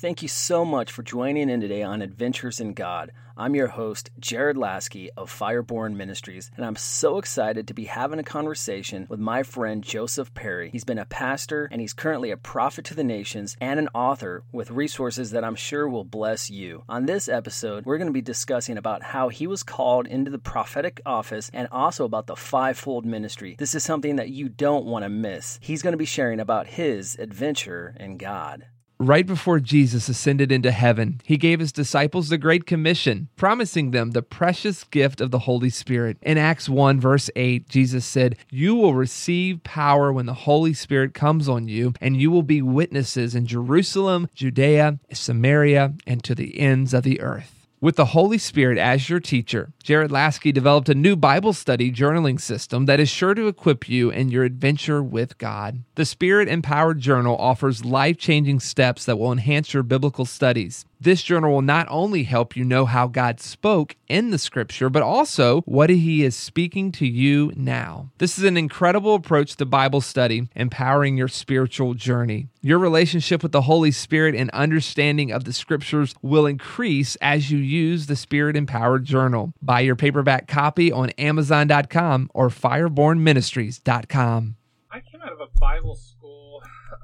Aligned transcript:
Thank 0.00 0.22
you 0.22 0.28
so 0.28 0.64
much 0.64 0.92
for 0.92 1.02
joining 1.02 1.50
in 1.50 1.60
today 1.60 1.82
on 1.82 2.02
Adventures 2.02 2.60
in 2.60 2.72
God. 2.72 3.10
I'm 3.36 3.56
your 3.56 3.66
host, 3.66 4.10
Jared 4.20 4.56
Lasky 4.56 5.10
of 5.16 5.28
Fireborn 5.28 5.96
Ministries, 5.96 6.52
and 6.54 6.64
I'm 6.64 6.76
so 6.76 7.18
excited 7.18 7.66
to 7.66 7.74
be 7.74 7.86
having 7.86 8.20
a 8.20 8.22
conversation 8.22 9.08
with 9.10 9.18
my 9.18 9.42
friend 9.42 9.82
Joseph 9.82 10.32
Perry. 10.34 10.70
He's 10.70 10.84
been 10.84 11.00
a 11.00 11.04
pastor 11.04 11.68
and 11.72 11.80
he's 11.80 11.94
currently 11.94 12.30
a 12.30 12.36
prophet 12.36 12.84
to 12.84 12.94
the 12.94 13.02
nations 13.02 13.56
and 13.60 13.80
an 13.80 13.88
author 13.92 14.44
with 14.52 14.70
resources 14.70 15.32
that 15.32 15.42
I'm 15.42 15.56
sure 15.56 15.88
will 15.88 16.04
bless 16.04 16.48
you. 16.48 16.84
On 16.88 17.06
this 17.06 17.28
episode, 17.28 17.84
we're 17.84 17.98
going 17.98 18.06
to 18.06 18.12
be 18.12 18.22
discussing 18.22 18.78
about 18.78 19.02
how 19.02 19.30
he 19.30 19.48
was 19.48 19.64
called 19.64 20.06
into 20.06 20.30
the 20.30 20.38
prophetic 20.38 21.00
office 21.04 21.50
and 21.52 21.66
also 21.72 22.04
about 22.04 22.28
the 22.28 22.36
fivefold 22.36 23.04
ministry. 23.04 23.56
This 23.58 23.74
is 23.74 23.82
something 23.82 24.14
that 24.14 24.30
you 24.30 24.48
don't 24.48 24.86
want 24.86 25.02
to 25.04 25.08
miss. 25.08 25.58
He's 25.60 25.82
going 25.82 25.94
to 25.94 25.98
be 25.98 26.04
sharing 26.04 26.38
about 26.38 26.68
his 26.68 27.16
adventure 27.18 27.96
in 27.98 28.16
God. 28.16 28.66
Right 29.00 29.26
before 29.28 29.60
Jesus 29.60 30.08
ascended 30.08 30.50
into 30.50 30.72
heaven, 30.72 31.20
he 31.24 31.36
gave 31.36 31.60
his 31.60 31.70
disciples 31.70 32.28
the 32.28 32.36
Great 32.36 32.66
Commission, 32.66 33.28
promising 33.36 33.92
them 33.92 34.10
the 34.10 34.22
precious 34.22 34.82
gift 34.82 35.20
of 35.20 35.30
the 35.30 35.38
Holy 35.40 35.70
Spirit. 35.70 36.16
In 36.20 36.36
Acts 36.36 36.68
1, 36.68 36.98
verse 36.98 37.30
8, 37.36 37.68
Jesus 37.68 38.04
said, 38.04 38.36
You 38.50 38.74
will 38.74 38.94
receive 38.94 39.62
power 39.62 40.12
when 40.12 40.26
the 40.26 40.34
Holy 40.34 40.74
Spirit 40.74 41.14
comes 41.14 41.48
on 41.48 41.68
you, 41.68 41.94
and 42.00 42.20
you 42.20 42.32
will 42.32 42.42
be 42.42 42.60
witnesses 42.60 43.36
in 43.36 43.46
Jerusalem, 43.46 44.28
Judea, 44.34 44.98
Samaria, 45.12 45.94
and 46.04 46.24
to 46.24 46.34
the 46.34 46.58
ends 46.58 46.92
of 46.92 47.04
the 47.04 47.20
earth. 47.20 47.57
With 47.80 47.94
the 47.94 48.06
Holy 48.06 48.38
Spirit 48.38 48.76
as 48.76 49.08
your 49.08 49.20
teacher, 49.20 49.72
Jared 49.84 50.10
Lasky 50.10 50.50
developed 50.50 50.88
a 50.88 50.96
new 50.96 51.14
Bible 51.14 51.52
study 51.52 51.92
journaling 51.92 52.40
system 52.40 52.86
that 52.86 52.98
is 52.98 53.08
sure 53.08 53.34
to 53.34 53.46
equip 53.46 53.88
you 53.88 54.10
in 54.10 54.30
your 54.30 54.42
adventure 54.42 55.00
with 55.00 55.38
God. 55.38 55.84
The 55.94 56.04
Spirit 56.04 56.48
Empowered 56.48 56.98
Journal 56.98 57.36
offers 57.36 57.84
life 57.84 58.18
changing 58.18 58.58
steps 58.58 59.04
that 59.04 59.16
will 59.16 59.30
enhance 59.30 59.72
your 59.72 59.84
biblical 59.84 60.24
studies. 60.24 60.86
This 61.00 61.22
journal 61.22 61.52
will 61.52 61.62
not 61.62 61.86
only 61.88 62.24
help 62.24 62.56
you 62.56 62.64
know 62.64 62.84
how 62.84 63.06
God 63.06 63.38
spoke 63.38 63.94
in 64.08 64.30
the 64.30 64.38
scripture, 64.38 64.90
but 64.90 65.02
also 65.02 65.60
what 65.60 65.90
he 65.90 66.24
is 66.24 66.34
speaking 66.34 66.90
to 66.92 67.06
you 67.06 67.52
now. 67.54 68.10
This 68.18 68.36
is 68.36 68.42
an 68.42 68.56
incredible 68.56 69.14
approach 69.14 69.54
to 69.56 69.64
Bible 69.64 70.00
study, 70.00 70.48
empowering 70.56 71.16
your 71.16 71.28
spiritual 71.28 71.94
journey. 71.94 72.48
Your 72.62 72.80
relationship 72.80 73.44
with 73.44 73.52
the 73.52 73.62
Holy 73.62 73.92
Spirit 73.92 74.34
and 74.34 74.50
understanding 74.50 75.30
of 75.30 75.44
the 75.44 75.52
scriptures 75.52 76.16
will 76.20 76.46
increase 76.46 77.14
as 77.16 77.48
you 77.48 77.58
use 77.58 78.06
the 78.06 78.16
Spirit 78.16 78.56
Empowered 78.56 79.04
Journal. 79.04 79.52
Buy 79.62 79.80
your 79.80 79.94
paperback 79.94 80.48
copy 80.48 80.90
on 80.90 81.10
Amazon.com 81.10 82.28
or 82.34 82.48
FirebornMinistries.com. 82.48 84.56
I 84.90 85.00
came 85.00 85.20
out 85.22 85.32
of 85.32 85.40
a 85.40 85.60
Bible 85.60 85.94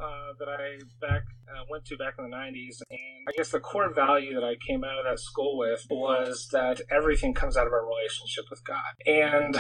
uh, 0.00 0.33
that 0.39 0.48
I 0.48 0.78
back 1.00 1.23
uh, 1.48 1.64
went 1.70 1.84
to 1.87 1.97
back 1.97 2.14
in 2.19 2.28
the 2.28 2.37
90s. 2.37 2.83
And 2.91 2.98
I 3.28 3.33
guess 3.37 3.50
the 3.50 3.61
core 3.61 3.92
value 3.92 4.34
that 4.34 4.45
I 4.45 4.55
came 4.67 4.84
out 4.84 4.98
of 4.98 5.05
that 5.05 5.20
school 5.20 5.59
with 5.59 5.87
was 5.91 6.48
that 6.53 6.81
everything 6.91 7.34
comes 7.34 7.56
out 7.56 7.67
of 7.67 7.73
our 7.73 7.87
relationship 7.87 8.45
with 8.50 8.65
God. 8.65 8.81
And 9.06 9.56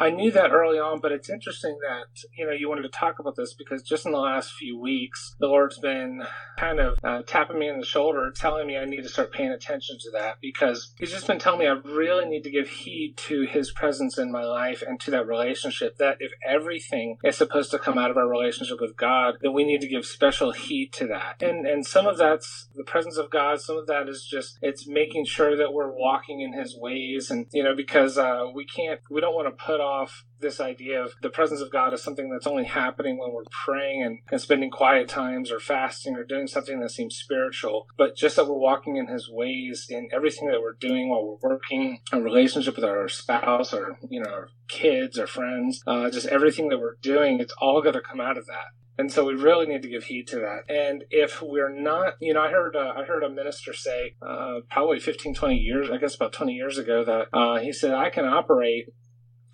I 0.00 0.10
knew 0.10 0.30
that 0.32 0.52
early 0.52 0.78
on, 0.78 1.00
but 1.00 1.12
it's 1.12 1.30
interesting 1.30 1.78
that, 1.82 2.06
you 2.36 2.46
know, 2.46 2.52
you 2.52 2.68
wanted 2.68 2.82
to 2.82 2.88
talk 2.88 3.18
about 3.18 3.36
this 3.36 3.54
because 3.54 3.82
just 3.82 4.06
in 4.06 4.12
the 4.12 4.18
last 4.18 4.52
few 4.52 4.78
weeks, 4.78 5.34
the 5.38 5.46
Lord's 5.46 5.78
been 5.78 6.22
kind 6.58 6.80
of 6.80 6.98
uh, 7.04 7.22
tapping 7.26 7.58
me 7.58 7.68
in 7.68 7.78
the 7.78 7.86
shoulder, 7.86 8.32
telling 8.34 8.66
me 8.66 8.76
I 8.76 8.84
need 8.84 9.02
to 9.02 9.08
start 9.08 9.32
paying 9.32 9.50
attention 9.50 9.96
to 10.00 10.10
that 10.12 10.38
because 10.40 10.92
He's 10.98 11.12
just 11.12 11.26
been 11.26 11.38
telling 11.38 11.60
me 11.60 11.66
I 11.66 11.72
really 11.84 12.26
need 12.26 12.44
to 12.44 12.50
give 12.50 12.68
heed 12.68 13.16
to 13.28 13.42
His 13.42 13.70
presence 13.72 14.18
in 14.18 14.32
my 14.32 14.44
life 14.44 14.82
and 14.86 14.98
to 15.00 15.10
that 15.12 15.26
relationship. 15.26 15.98
That 15.98 16.16
if 16.20 16.32
everything 16.46 17.18
is 17.24 17.36
supposed 17.36 17.70
to 17.72 17.78
come 17.78 17.98
out 17.98 18.10
of 18.10 18.16
our 18.16 18.28
relationship 18.28 18.80
with 18.80 18.96
God, 18.96 19.36
then 19.40 19.52
we 19.52 19.64
need 19.64 19.75
to 19.80 19.88
give 19.88 20.04
special 20.04 20.52
heed 20.52 20.92
to 20.92 21.06
that 21.06 21.42
and 21.42 21.66
and 21.66 21.86
some 21.86 22.06
of 22.06 22.18
that's 22.18 22.68
the 22.74 22.84
presence 22.84 23.16
of 23.16 23.30
God. 23.30 23.60
Some 23.60 23.76
of 23.76 23.86
that 23.86 24.08
is 24.08 24.26
just 24.28 24.58
it's 24.62 24.86
making 24.86 25.24
sure 25.24 25.56
that 25.56 25.72
we're 25.72 25.92
walking 25.92 26.40
in 26.40 26.52
His 26.52 26.76
ways, 26.78 27.30
and 27.30 27.46
you 27.52 27.62
know 27.62 27.74
because 27.74 28.18
uh, 28.18 28.44
we 28.54 28.66
can't 28.66 29.00
we 29.10 29.20
don't 29.20 29.34
want 29.34 29.48
to 29.48 29.64
put 29.64 29.80
off 29.80 30.24
this 30.38 30.60
idea 30.60 31.02
of 31.02 31.12
the 31.22 31.30
presence 31.30 31.62
of 31.62 31.72
God 31.72 31.94
as 31.94 32.02
something 32.02 32.30
that's 32.30 32.46
only 32.46 32.64
happening 32.64 33.16
when 33.18 33.32
we're 33.32 33.44
praying 33.64 34.02
and, 34.02 34.18
and 34.30 34.38
spending 34.38 34.70
quiet 34.70 35.08
times 35.08 35.50
or 35.50 35.58
fasting 35.58 36.14
or 36.14 36.24
doing 36.24 36.46
something 36.46 36.78
that 36.80 36.90
seems 36.90 37.16
spiritual, 37.16 37.86
but 37.96 38.14
just 38.14 38.36
that 38.36 38.46
we're 38.46 38.58
walking 38.58 38.96
in 38.96 39.08
His 39.08 39.30
ways 39.30 39.86
in 39.88 40.08
everything 40.12 40.48
that 40.48 40.60
we're 40.60 40.74
doing 40.74 41.08
while 41.08 41.24
we're 41.24 41.50
working, 41.50 42.00
a 42.12 42.20
relationship 42.20 42.76
with 42.76 42.84
our 42.84 43.08
spouse 43.08 43.72
or 43.72 43.98
you 44.10 44.20
know 44.20 44.30
our 44.30 44.48
kids 44.68 45.18
or 45.18 45.26
friends, 45.26 45.82
uh, 45.86 46.10
just 46.10 46.26
everything 46.26 46.68
that 46.68 46.78
we're 46.78 46.96
doing, 47.00 47.40
it's 47.40 47.54
all 47.60 47.80
going 47.80 47.94
to 47.94 48.00
come 48.00 48.20
out 48.20 48.36
of 48.36 48.46
that. 48.46 48.66
And 48.98 49.12
so 49.12 49.24
we 49.24 49.34
really 49.34 49.66
need 49.66 49.82
to 49.82 49.88
give 49.88 50.04
heed 50.04 50.26
to 50.28 50.36
that. 50.36 50.74
And 50.74 51.04
if 51.10 51.42
we're 51.42 51.72
not, 51.72 52.14
you 52.20 52.32
know, 52.32 52.40
I 52.40 52.50
heard 52.50 52.74
uh, 52.74 52.94
I 52.96 53.04
heard 53.04 53.22
a 53.22 53.28
minister 53.28 53.74
say 53.74 54.14
uh, 54.26 54.60
probably 54.70 55.00
15, 55.00 55.34
20 55.34 55.54
years, 55.56 55.90
I 55.90 55.98
guess 55.98 56.14
about 56.14 56.32
20 56.32 56.52
years 56.52 56.78
ago, 56.78 57.04
that 57.04 57.26
uh, 57.36 57.58
he 57.60 57.72
said 57.72 57.92
I 57.92 58.08
can 58.08 58.24
operate 58.24 58.86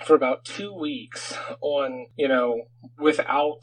for 0.04 0.14
about 0.14 0.44
two 0.44 0.72
weeks 0.72 1.36
on, 1.60 2.06
you 2.16 2.28
know, 2.28 2.62
without 2.98 3.60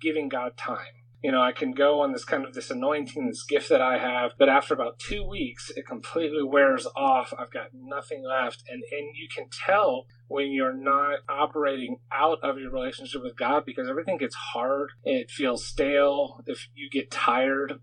giving 0.00 0.28
God 0.28 0.56
time 0.56 1.01
you 1.22 1.30
know, 1.30 1.40
I 1.40 1.52
can 1.52 1.72
go 1.72 2.00
on 2.00 2.12
this 2.12 2.24
kind 2.24 2.44
of 2.44 2.52
this 2.52 2.70
anointing, 2.70 3.28
this 3.28 3.44
gift 3.44 3.68
that 3.68 3.80
I 3.80 3.98
have, 3.98 4.32
but 4.38 4.48
after 4.48 4.74
about 4.74 4.98
two 4.98 5.24
weeks, 5.24 5.70
it 5.76 5.86
completely 5.86 6.42
wears 6.42 6.86
off. 6.96 7.32
I've 7.38 7.52
got 7.52 7.68
nothing 7.72 8.24
left. 8.24 8.64
And, 8.68 8.82
and 8.90 9.14
you 9.14 9.28
can 9.34 9.46
tell 9.64 10.06
when 10.26 10.50
you're 10.50 10.76
not 10.76 11.20
operating 11.28 11.98
out 12.12 12.38
of 12.42 12.58
your 12.58 12.72
relationship 12.72 13.22
with 13.22 13.36
God 13.36 13.64
because 13.64 13.88
everything 13.88 14.18
gets 14.18 14.34
hard. 14.34 14.90
It 15.04 15.30
feels 15.30 15.64
stale. 15.64 16.40
If 16.46 16.68
you 16.74 16.90
get 16.90 17.10
tired, 17.10 17.74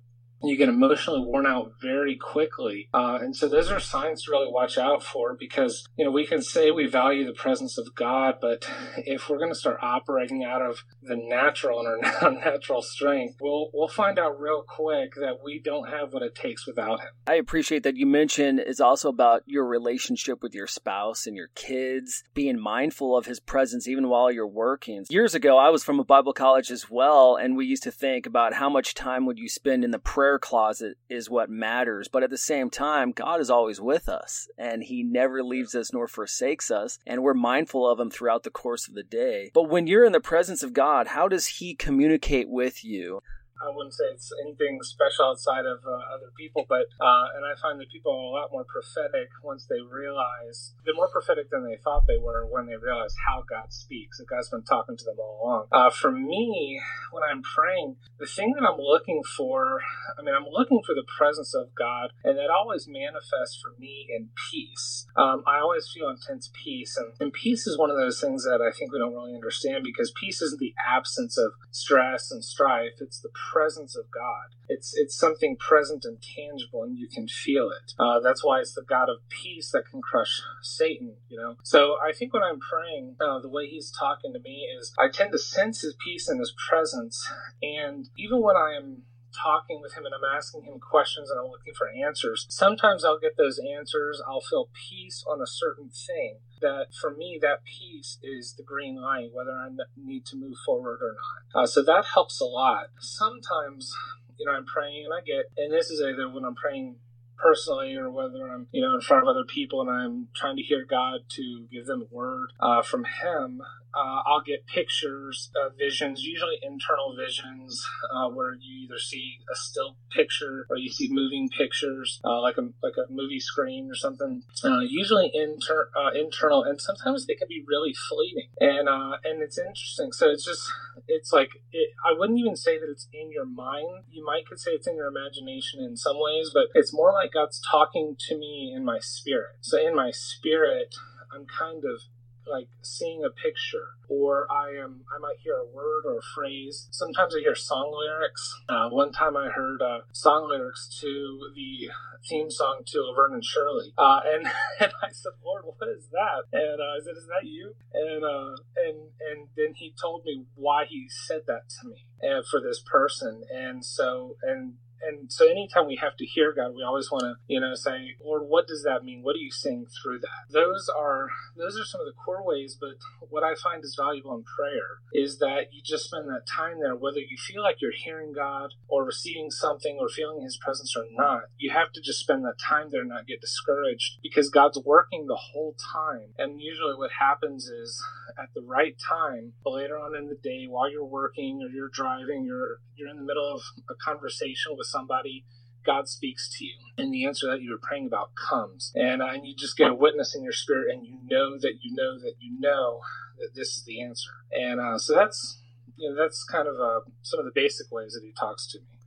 you 0.42 0.56
get 0.56 0.70
emotionally 0.70 1.22
worn 1.22 1.46
out 1.46 1.74
very 1.82 2.16
quickly. 2.16 2.90
Uh, 2.94 3.20
and 3.22 3.36
so 3.36 3.48
those 3.48 3.72
are 3.72 3.80
signs 3.80 4.24
to 4.24 4.32
really 4.32 4.52
watch 4.52 4.78
out 4.78 5.04
for 5.04 5.36
because, 5.38 5.86
you 5.98 6.06
know, 6.06 6.12
we 6.12 6.26
can 6.26 6.42
say 6.42 6.72
we 6.72 6.88
value 6.88 7.26
the 7.26 7.34
presence 7.34 7.78
of 7.78 7.94
God, 7.96 8.36
but 8.40 8.70
if 8.98 9.30
we're 9.30 9.38
going 9.38 9.52
to 9.52 9.60
start 9.60 9.80
operating 9.82 10.44
out 10.44 10.62
of 10.62 10.84
the 11.02 11.18
natural 11.18 11.80
and 11.80 12.06
our 12.06 12.32
natural 12.46 12.82
strength, 12.82 13.38
we'll, 13.42 13.70
we'll 13.74 13.88
find 13.90 14.18
out 14.18 14.40
real 14.40 14.64
quick 14.68 15.14
that 15.16 15.40
we 15.44 15.62
don't 15.64 15.90
have 15.90 16.14
what 16.14 16.24
it 16.24 16.36
takes 16.36 16.66
without 16.66 17.02
Him. 17.02 17.10
I 17.28 17.36
appreciate 17.36 17.84
that 17.84 17.98
you 17.98 18.06
mentioned 18.06 18.60
it's 18.60 18.80
also 18.80 19.10
about 19.10 19.44
your 19.46 19.66
relationship 19.66 20.42
with 20.42 20.54
your 20.54 20.68
spouse 20.68 21.28
and 21.28 21.36
your 21.36 21.50
kids, 21.56 22.24
being 22.34 22.60
mindful 22.60 23.18
of 23.18 23.26
His 23.26 23.40
presence 23.40 23.88
even 23.88 24.08
while 24.10 24.32
you're 24.32 24.48
working. 24.48 25.06
Years 25.10 25.36
ago, 25.36 25.58
I 25.58 25.70
was 25.70 25.84
from 25.84 26.00
a 26.00 26.06
Bible 26.06 26.34
college 26.34 26.72
as 26.72 26.90
well, 26.90 27.36
and 27.36 27.58
we 27.58 27.66
used 27.66 27.84
to 27.84 27.92
think 27.92 28.26
about 28.26 28.54
how 28.54 28.70
much 28.70 28.94
time 28.94 29.26
would 29.26 29.38
you 29.38 29.50
spend 29.50 29.84
in 29.84 29.92
the 29.92 30.00
prayer 30.00 30.29
prayer 30.30 30.38
closet 30.38 30.96
is 31.10 31.28
what 31.28 31.50
matters. 31.50 32.08
But 32.08 32.22
at 32.22 32.30
the 32.30 32.38
same 32.38 32.70
time, 32.70 33.14
God 33.14 33.42
is 33.42 33.50
always 33.50 33.82
with 33.82 34.08
us 34.08 34.48
and 34.60 34.84
He 34.84 35.02
never 35.02 35.44
leaves 35.44 35.74
us 35.74 35.92
nor 35.92 36.08
forsakes 36.08 36.70
us. 36.70 37.00
And 37.08 37.24
we're 37.24 37.34
mindful 37.34 37.90
of 37.90 38.00
Him 38.00 38.12
throughout 38.12 38.44
the 38.44 38.52
course 38.52 38.88
of 38.88 38.94
the 38.94 39.02
day. 39.02 39.50
But 39.56 39.70
when 39.70 39.88
you're 39.88 40.06
in 40.06 40.12
the 40.12 40.20
presence 40.20 40.62
of 40.62 40.74
God, 40.74 41.08
how 41.08 41.28
does 41.28 41.48
He 41.48 41.74
communicate 41.74 42.48
with 42.48 42.86
you? 42.86 43.24
I 43.62 43.70
wouldn't 43.74 43.94
say 43.94 44.06
it's 44.14 44.32
anything 44.42 44.80
special 44.82 45.26
outside 45.26 45.66
of 45.66 45.80
uh, 45.86 46.16
other 46.16 46.32
people, 46.38 46.66
but 46.68 46.88
uh, 47.00 47.28
and 47.36 47.44
I 47.46 47.60
find 47.62 47.80
that 47.80 47.92
people 47.92 48.12
are 48.12 48.32
a 48.32 48.42
lot 48.42 48.52
more 48.52 48.66
prophetic 48.66 49.30
once 49.44 49.68
they 49.70 49.82
realize 49.82 50.74
they're 50.86 50.96
more 50.96 51.12
prophetic 51.12 51.52
than 51.52 51.66
they 51.66 51.78
thought 51.84 52.08
they 52.08 52.18
were 52.18 52.46
when 52.46 52.68
they 52.68 52.76
realize 52.76 53.14
how 53.28 53.44
God 53.50 53.72
speaks. 53.74 54.18
That 54.18 54.28
God's 54.30 54.50
been 54.50 54.64
talking 54.64 54.98
to 54.98 55.06
them 55.06 55.20
all 55.20 55.40
along. 55.44 55.66
Uh, 55.72 55.90
for 55.90 56.12
me, 56.12 56.82
when 57.12 57.24
I'm 57.24 57.42
praying, 57.42 57.98
the 58.20 58.26
thing 58.26 58.54
that 58.56 58.68
I'm 58.68 58.80
looking 58.80 59.24
for, 59.24 59.82
I 60.18 60.22
mean, 60.22 60.36
I'm 60.36 60.48
looking 60.50 60.82
for 60.86 60.96
the 60.96 61.06
presence 61.18 61.54
of 61.54 61.76
God, 61.76 62.12
and 62.24 62.38
that 62.38 62.50
always 62.50 62.88
manifests 62.88 63.60
for 63.62 63.74
me 63.80 64.08
in 64.10 64.30
peace. 64.52 65.06
Um, 65.16 65.44
I 65.48 65.60
always 65.60 65.90
feel 65.94 66.10
intense 66.10 66.50
peace, 66.64 66.98
and, 66.98 67.14
and 67.20 67.34
peace 67.34 67.68
is 67.68 67.78
one 67.78 67.90
of 67.90 67.98
those 67.98 68.22
things 68.22 68.44
that 68.44 68.62
I 68.62 68.72
think 68.76 68.92
we 68.92 69.00
don't 69.00 69.14
really 69.14 69.36
understand 69.36 69.84
because 69.84 70.14
peace 70.20 70.42
isn't 70.42 70.60
the 70.60 70.74
absence 70.88 71.38
of 71.38 71.52
stress 71.72 72.32
and 72.32 72.44
strife; 72.44 72.94
it's 73.00 73.20
the 73.20 73.30
presence 73.52 73.96
of 73.96 74.06
God. 74.12 74.56
It's 74.68 74.94
it's 74.96 75.18
something 75.18 75.58
present 75.58 76.06
and 76.06 76.18
tangible, 76.22 76.84
and 76.84 76.98
you 76.98 77.08
can 77.08 77.28
feel 77.28 77.70
it. 77.70 77.94
Uh, 78.00 78.20
that's 78.20 78.44
why 78.44 78.60
it's 78.60 78.74
the 78.74 78.84
God 78.88 79.10
of 79.10 79.18
peace 79.30 79.72
that 79.72 79.84
can 79.90 80.02
crush 80.02 80.42
Satan. 80.62 81.16
You 81.28 81.38
know. 81.38 81.56
So 81.64 81.96
I 82.02 82.14
think 82.14 82.34
when 82.34 82.44
I'm 82.44 82.60
praying, 82.60 83.16
uh, 83.20 83.40
the 83.40 83.50
way 83.50 83.68
He's 83.68 83.92
talking 83.98 84.34
to 84.34 84.40
me 84.40 84.68
is 84.80 84.94
I 85.00 85.10
tend 85.12 85.32
to 85.32 85.40
sense 85.40 85.82
His 85.82 85.96
peace 86.04 86.30
and 86.30 86.40
His 86.40 86.54
presence, 86.70 87.28
and 87.62 88.08
even 88.18 88.42
when 88.42 88.56
I 88.56 88.76
am 88.78 89.04
talking 89.34 89.80
with 89.82 89.94
him 89.96 90.06
and 90.06 90.14
I'm 90.14 90.36
asking 90.36 90.64
him 90.64 90.80
questions 90.80 91.30
and 91.30 91.40
I'm 91.40 91.50
looking 91.52 91.74
for 91.78 91.90
answers. 91.90 92.46
Sometimes 92.50 93.04
I'll 93.04 93.20
get 93.20 93.38
those 93.38 93.60
answers. 93.60 94.22
I'll 94.28 94.42
feel 94.42 94.70
peace 94.90 95.24
on 95.28 95.42
a 95.42 95.48
certain 95.48 95.90
thing. 95.90 96.40
That 96.62 96.88
for 97.00 97.16
me, 97.16 97.40
that 97.42 97.64
peace 97.64 98.18
is 98.22 98.56
the 98.58 98.64
green 98.64 99.02
light, 99.02 99.30
whether 99.34 99.52
I 99.52 99.70
need 99.96 100.26
to 100.28 100.36
move 100.36 100.58
forward 100.66 101.00
or 101.02 101.16
not. 101.16 101.64
Uh, 101.64 101.68
so 101.68 101.84
that 101.84 102.06
helps 102.14 102.42
a 102.42 102.46
lot. 102.46 102.88
Sometimes, 103.00 103.92
you 104.38 104.46
know, 104.46 104.54
I'm 104.54 104.66
praying 104.66 105.06
and 105.06 105.14
I 105.14 105.22
get, 105.26 105.46
and 105.58 105.74
this 105.74 105.90
is 105.90 106.02
either 106.02 106.30
when 106.30 106.44
I'm 106.44 106.56
praying 106.56 106.98
personally 107.38 107.96
or 107.96 108.10
whether 108.10 108.48
I'm, 108.48 108.68
you 108.72 108.82
know, 108.82 108.94
in 108.94 109.02
front 109.02 109.24
of 109.24 109.30
other 109.30 109.46
people 109.48 109.82
and 109.82 109.90
I'm 109.90 110.28
trying 110.36 110.58
to 110.58 110.64
hear 110.64 110.86
God 110.90 111.22
to 111.30 111.68
give 111.72 111.86
them 111.86 112.02
a 112.02 112.14
word 112.14 112.52
uh, 112.60 112.82
from 112.82 113.06
Him, 113.06 113.62
uh, 114.00 114.22
I'll 114.26 114.42
get 114.42 114.66
pictures, 114.66 115.52
uh, 115.56 115.70
visions, 115.78 116.24
usually 116.24 116.58
internal 116.62 117.16
visions, 117.18 117.86
uh, 118.14 118.30
where 118.30 118.54
you 118.54 118.86
either 118.86 118.98
see 118.98 119.40
a 119.52 119.56
still 119.56 119.98
picture 120.12 120.66
or 120.70 120.78
you 120.78 120.90
see 120.90 121.10
moving 121.12 121.50
pictures, 121.50 122.22
uh, 122.24 122.40
like 122.42 122.58
a 122.58 122.70
like 122.82 122.94
a 122.98 123.12
movie 123.12 123.40
screen 123.42 123.90
or 123.92 123.96
something. 123.96 124.44
Uh, 124.64 124.80
usually 124.80 125.30
inter- 125.34 125.90
uh, 125.98 126.12
internal, 126.12 126.64
and 126.64 126.80
sometimes 126.80 127.28
they 127.28 127.36
can 127.36 127.48
be 127.50 127.64
really 127.68 127.94
fleeting. 128.10 128.50
And 128.60 128.88
and 128.88 129.42
it's 129.42 129.58
interesting. 129.58 130.14
So 130.14 130.30
it's 130.30 130.46
just 130.46 130.62
it's 131.08 131.34
like 131.34 131.50
it, 131.72 131.90
I 132.06 132.18
wouldn't 132.18 132.40
even 132.40 132.56
say 132.56 132.80
that 132.80 132.90
it's 132.90 133.08
in 133.12 133.32
your 133.32 133.46
mind. 133.46 134.06
You 134.10 134.26
might 134.26 134.48
could 134.48 134.60
say 134.60 134.72
it's 134.72 134.88
in 134.88 134.96
your 134.96 135.08
imagination 135.08 135.84
in 135.84 135.98
some 135.98 136.18
ways, 136.20 136.52
but 136.54 136.68
it's 136.74 136.94
more 136.94 137.12
like 137.12 137.34
God's 137.34 137.62
talking 137.70 138.16
to 138.28 138.38
me 138.38 138.74
in 138.76 138.86
my 138.86 139.00
spirit. 139.00 139.58
So 139.62 139.78
in 139.78 139.96
my 139.96 140.12
spirit, 140.12 140.96
I'm 141.34 141.46
kind 141.46 141.84
of 141.84 142.02
like 142.50 142.68
seeing 142.82 143.24
a 143.24 143.30
picture 143.30 143.96
or 144.10 144.48
I 144.52 144.72
am 144.82 145.02
I 145.16 145.20
might 145.20 145.38
hear 145.44 145.56
a 145.56 145.66
word 145.66 146.04
or 146.06 146.18
a 146.18 146.28
phrase. 146.36 146.88
Sometimes 146.92 147.36
I 147.36 147.40
hear 147.40 147.56
song 147.56 147.94
lyrics. 147.96 148.54
Uh, 148.68 148.90
one 148.90 149.12
time 149.12 149.38
I 149.38 149.50
heard 149.50 149.82
uh, 149.82 150.00
song 150.12 150.50
lyrics 150.50 150.90
to 151.02 151.40
the 151.56 151.90
theme 152.28 152.50
song 152.50 152.82
to 152.88 153.02
Laverne 153.02 153.36
and 153.36 153.46
Shirley, 153.46 153.94
uh, 153.98 154.22
and 154.26 154.46
and 154.80 154.92
I 155.02 155.12
said, 155.12 155.34
Lord, 155.44 155.64
what 155.66 155.90
is 155.90 156.08
that? 156.12 156.44
And 156.52 156.82
uh, 156.82 156.98
I 156.98 157.00
said, 157.04 157.16
Is 157.18 157.28
that 157.28 157.48
you? 157.48 157.76
And 157.94 158.24
uh, 158.24 158.56
and 158.76 158.98
and 159.30 159.48
then 159.56 159.74
he 159.76 159.94
told 160.02 160.26
me 160.26 160.46
why 160.56 160.86
he 160.86 161.08
said 161.28 161.42
that 161.48 161.70
to 161.82 161.90
me 161.90 162.06
and 162.22 162.46
for 162.46 162.60
this 162.60 162.82
person, 162.82 163.44
and 163.54 163.86
so 163.86 164.38
and 164.42 164.74
and 165.02 165.32
so 165.32 165.50
anytime 165.50 165.88
we 165.88 165.98
have 166.02 166.16
to 166.18 166.26
hear 166.26 166.54
God, 166.54 166.76
we 166.76 166.84
always 166.84 167.12
want 167.12 167.24
to, 167.24 167.36
you 167.48 167.60
know, 167.60 167.76
say, 167.76 168.16
Lord, 168.24 168.44
what 168.48 168.68
does 168.68 168.84
that 168.84 169.04
mean? 169.04 169.22
What 169.24 169.36
are 169.36 169.40
you 169.40 169.52
saying 169.52 169.88
through 170.02 170.20
that? 170.20 170.52
Those 170.52 170.90
are 170.90 171.30
those 171.58 171.78
are 171.78 171.86
some 171.86 172.02
of 172.02 172.08
the 172.08 172.14
core 172.14 172.46
ways, 172.46 172.78
but 172.80 172.96
what 173.30 173.44
I 173.44 173.56
find 173.56 173.84
is 173.84 173.96
valuable 174.00 174.36
in 174.36 174.44
prayer 174.44 175.00
is 175.14 175.40
that 175.40 175.72
you 175.72 175.82
just 175.84 176.06
spend 176.06 176.28
that 176.30 176.48
time 176.48 176.80
there, 176.80 176.96
whether 176.96 177.20
you 177.20 177.38
feel 177.38 177.64
like 177.64 177.78
you're 177.82 177.92
hearing 177.96 178.34
God 178.34 178.72
or 178.88 179.06
receiving 179.06 179.52
something 179.52 179.98
or 180.00 180.10
feeling 180.10 180.42
his 180.42 180.58
presence 180.58 180.96
or 180.96 181.06
not, 181.12 181.44
you 181.58 181.72
have 181.72 181.92
to 181.94 182.02
just 182.02 182.20
spend 182.20 182.44
that 182.46 182.60
time 182.60 182.90
there 182.92 183.02
and 183.02 183.10
not 183.10 183.28
get 183.28 183.42
discouraged 183.42 184.20
because 184.22 184.50
God's 184.50 184.80
working 184.84 185.28
the 185.28 185.36
whole 185.54 185.76
time. 185.94 186.34
And 186.38 186.62
usually 186.62 186.96
what 186.96 187.12
happens 187.20 187.68
is 187.68 188.02
at 188.38 188.50
the 188.54 188.62
right 188.62 188.96
time, 188.98 189.54
later 189.66 189.98
on 189.98 190.16
in 190.16 190.28
the 190.28 190.38
day, 190.42 190.66
while 190.68 190.92
you're 190.92 191.06
working 191.06 191.62
or 191.64 191.70
you're 191.70 191.90
driving, 191.90 192.46
you're 192.46 192.80
you're 192.96 193.10
in 193.10 193.18
the 193.18 193.24
middle 193.24 193.56
of 193.56 193.62
a 193.90 193.96
conversation 193.96 194.74
with 194.78 194.88
somebody, 194.90 195.46
God 195.86 196.08
speaks 196.10 196.50
to 196.58 196.66
you, 196.66 196.76
and 196.98 197.14
the 197.14 197.26
answer 197.26 197.48
that 197.52 197.62
you 197.62 197.72
were 197.72 197.82
praying 197.82 198.08
about 198.08 198.32
comes, 198.50 198.92
and 198.96 199.22
uh, 199.22 199.28
and 199.28 199.48
you 199.48 199.56
just 199.58 199.78
get 199.78 199.92
a 199.92 199.96
witness 199.96 200.36
in 200.36 200.44
your 200.44 200.54
spirit, 200.54 200.94
and 200.94 201.06
you 201.06 201.18
know 201.30 201.58
that 201.60 201.76
you 201.82 201.96
know 201.96 202.20
that 202.20 202.36
you 202.40 202.60
know 202.60 203.02
that 203.40 203.52
this 203.56 203.70
is 203.70 203.84
the 203.86 204.02
answer, 204.02 204.32
and 204.52 204.80
uh, 204.82 204.98
so 204.98 205.16
that's 205.16 205.62
you 205.98 206.10
know 206.10 206.16
that's 206.22 206.44
kind 206.46 206.68
of 206.68 206.76
uh, 206.76 207.02
some 207.24 207.40
of 207.40 207.46
the 207.46 207.54
basic 207.56 207.92
ways 207.92 208.14
that 208.14 208.24
He 208.26 208.34
talks 208.40 208.68
to 208.72 208.80
me. 208.80 208.99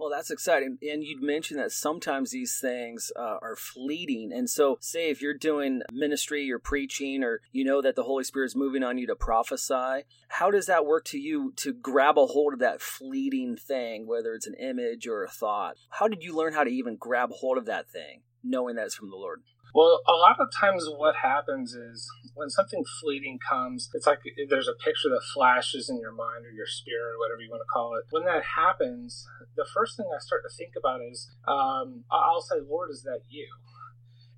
Well, 0.00 0.08
that's 0.08 0.30
exciting. 0.30 0.78
And 0.80 1.04
you'd 1.04 1.22
mentioned 1.22 1.60
that 1.60 1.72
sometimes 1.72 2.30
these 2.30 2.58
things 2.58 3.12
uh, 3.14 3.36
are 3.42 3.54
fleeting. 3.54 4.32
And 4.32 4.48
so, 4.48 4.78
say 4.80 5.10
if 5.10 5.20
you're 5.20 5.36
doing 5.36 5.82
ministry, 5.92 6.42
you're 6.42 6.58
preaching, 6.58 7.22
or 7.22 7.42
you 7.52 7.66
know 7.66 7.82
that 7.82 7.96
the 7.96 8.04
Holy 8.04 8.24
Spirit 8.24 8.46
is 8.46 8.56
moving 8.56 8.82
on 8.82 8.96
you 8.96 9.06
to 9.08 9.14
prophesy, 9.14 10.04
how 10.28 10.50
does 10.50 10.64
that 10.66 10.86
work 10.86 11.04
to 11.06 11.18
you 11.18 11.52
to 11.56 11.74
grab 11.74 12.16
a 12.16 12.24
hold 12.24 12.54
of 12.54 12.60
that 12.60 12.80
fleeting 12.80 13.58
thing, 13.58 14.06
whether 14.06 14.32
it's 14.32 14.46
an 14.46 14.54
image 14.54 15.06
or 15.06 15.22
a 15.22 15.28
thought? 15.28 15.76
How 15.90 16.08
did 16.08 16.22
you 16.22 16.34
learn 16.34 16.54
how 16.54 16.64
to 16.64 16.70
even 16.70 16.96
grab 16.96 17.28
hold 17.32 17.58
of 17.58 17.66
that 17.66 17.90
thing, 17.90 18.22
knowing 18.42 18.76
that 18.76 18.86
it's 18.86 18.94
from 18.94 19.10
the 19.10 19.16
Lord? 19.16 19.42
Well, 19.74 20.02
a 20.06 20.12
lot 20.12 20.40
of 20.40 20.48
times 20.50 20.88
what 20.88 21.16
happens 21.22 21.74
is 21.74 22.08
when 22.34 22.50
something 22.50 22.84
fleeting 23.00 23.38
comes, 23.38 23.90
it's 23.94 24.06
like 24.06 24.18
there's 24.48 24.68
a 24.68 24.74
picture 24.74 25.08
that 25.10 25.22
flashes 25.32 25.88
in 25.88 26.00
your 26.00 26.12
mind 26.12 26.46
or 26.46 26.50
your 26.50 26.66
spirit 26.66 27.14
or 27.14 27.18
whatever 27.18 27.40
you 27.40 27.50
want 27.50 27.62
to 27.62 27.72
call 27.72 27.94
it. 27.96 28.04
When 28.10 28.24
that 28.24 28.42
happens, 28.56 29.26
the 29.56 29.66
first 29.72 29.96
thing 29.96 30.06
I 30.12 30.18
start 30.20 30.42
to 30.42 30.56
think 30.56 30.72
about 30.76 31.00
is 31.02 31.30
um, 31.46 32.04
I'll 32.10 32.40
say, 32.40 32.56
Lord, 32.66 32.90
is 32.90 33.02
that 33.04 33.20
you? 33.28 33.46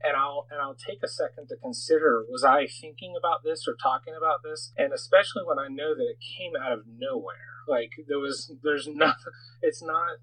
and 0.03 0.17
I'll 0.17 0.47
and 0.51 0.61
I'll 0.61 0.75
take 0.75 1.03
a 1.03 1.09
second 1.09 1.49
to 1.49 1.57
consider 1.57 2.25
was 2.29 2.45
I 2.45 2.67
thinking 2.67 3.15
about 3.17 3.45
this 3.45 3.67
or 3.69 3.75
talking 3.81 4.15
about 4.17 4.41
this 4.43 4.73
and 4.77 4.93
especially 4.93 5.43
when 5.47 5.59
I 5.59 5.69
know 5.69 5.95
that 5.95 6.03
it 6.03 6.19
came 6.19 6.53
out 6.57 6.73
of 6.73 6.85
nowhere 6.87 7.63
like 7.69 7.93
there 8.09 8.19
was 8.19 8.53
there's 8.63 8.89
nothing 8.93 9.33
it's 9.63 9.83
not 9.83 10.19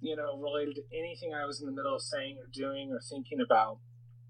you 0.00 0.16
know 0.16 0.38
related 0.38 0.76
to 0.76 0.82
anything 0.96 1.32
I 1.32 1.46
was 1.46 1.60
in 1.60 1.66
the 1.66 1.72
middle 1.72 1.94
of 1.94 2.02
saying 2.02 2.36
or 2.38 2.46
doing 2.52 2.92
or 2.92 3.00
thinking 3.00 3.40
about 3.40 3.78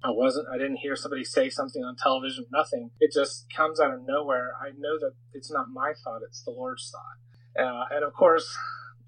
I 0.04 0.10
wasn't, 0.10 0.48
I 0.52 0.58
didn't 0.58 0.76
hear 0.76 0.96
somebody 0.96 1.24
say 1.24 1.48
something 1.48 1.82
on 1.82 1.96
television, 1.96 2.44
nothing. 2.52 2.90
It 3.00 3.10
just 3.10 3.46
comes 3.56 3.80
out 3.80 3.94
of 3.94 4.00
nowhere. 4.06 4.52
I 4.60 4.68
know 4.76 4.98
that 5.00 5.12
it's 5.32 5.50
not 5.50 5.70
my 5.72 5.94
thought, 6.04 6.20
it's 6.22 6.42
the 6.42 6.50
Lord's 6.50 6.92
thought. 6.92 7.64
Uh, 7.64 7.84
and 7.90 8.04
of 8.04 8.12
course, 8.12 8.54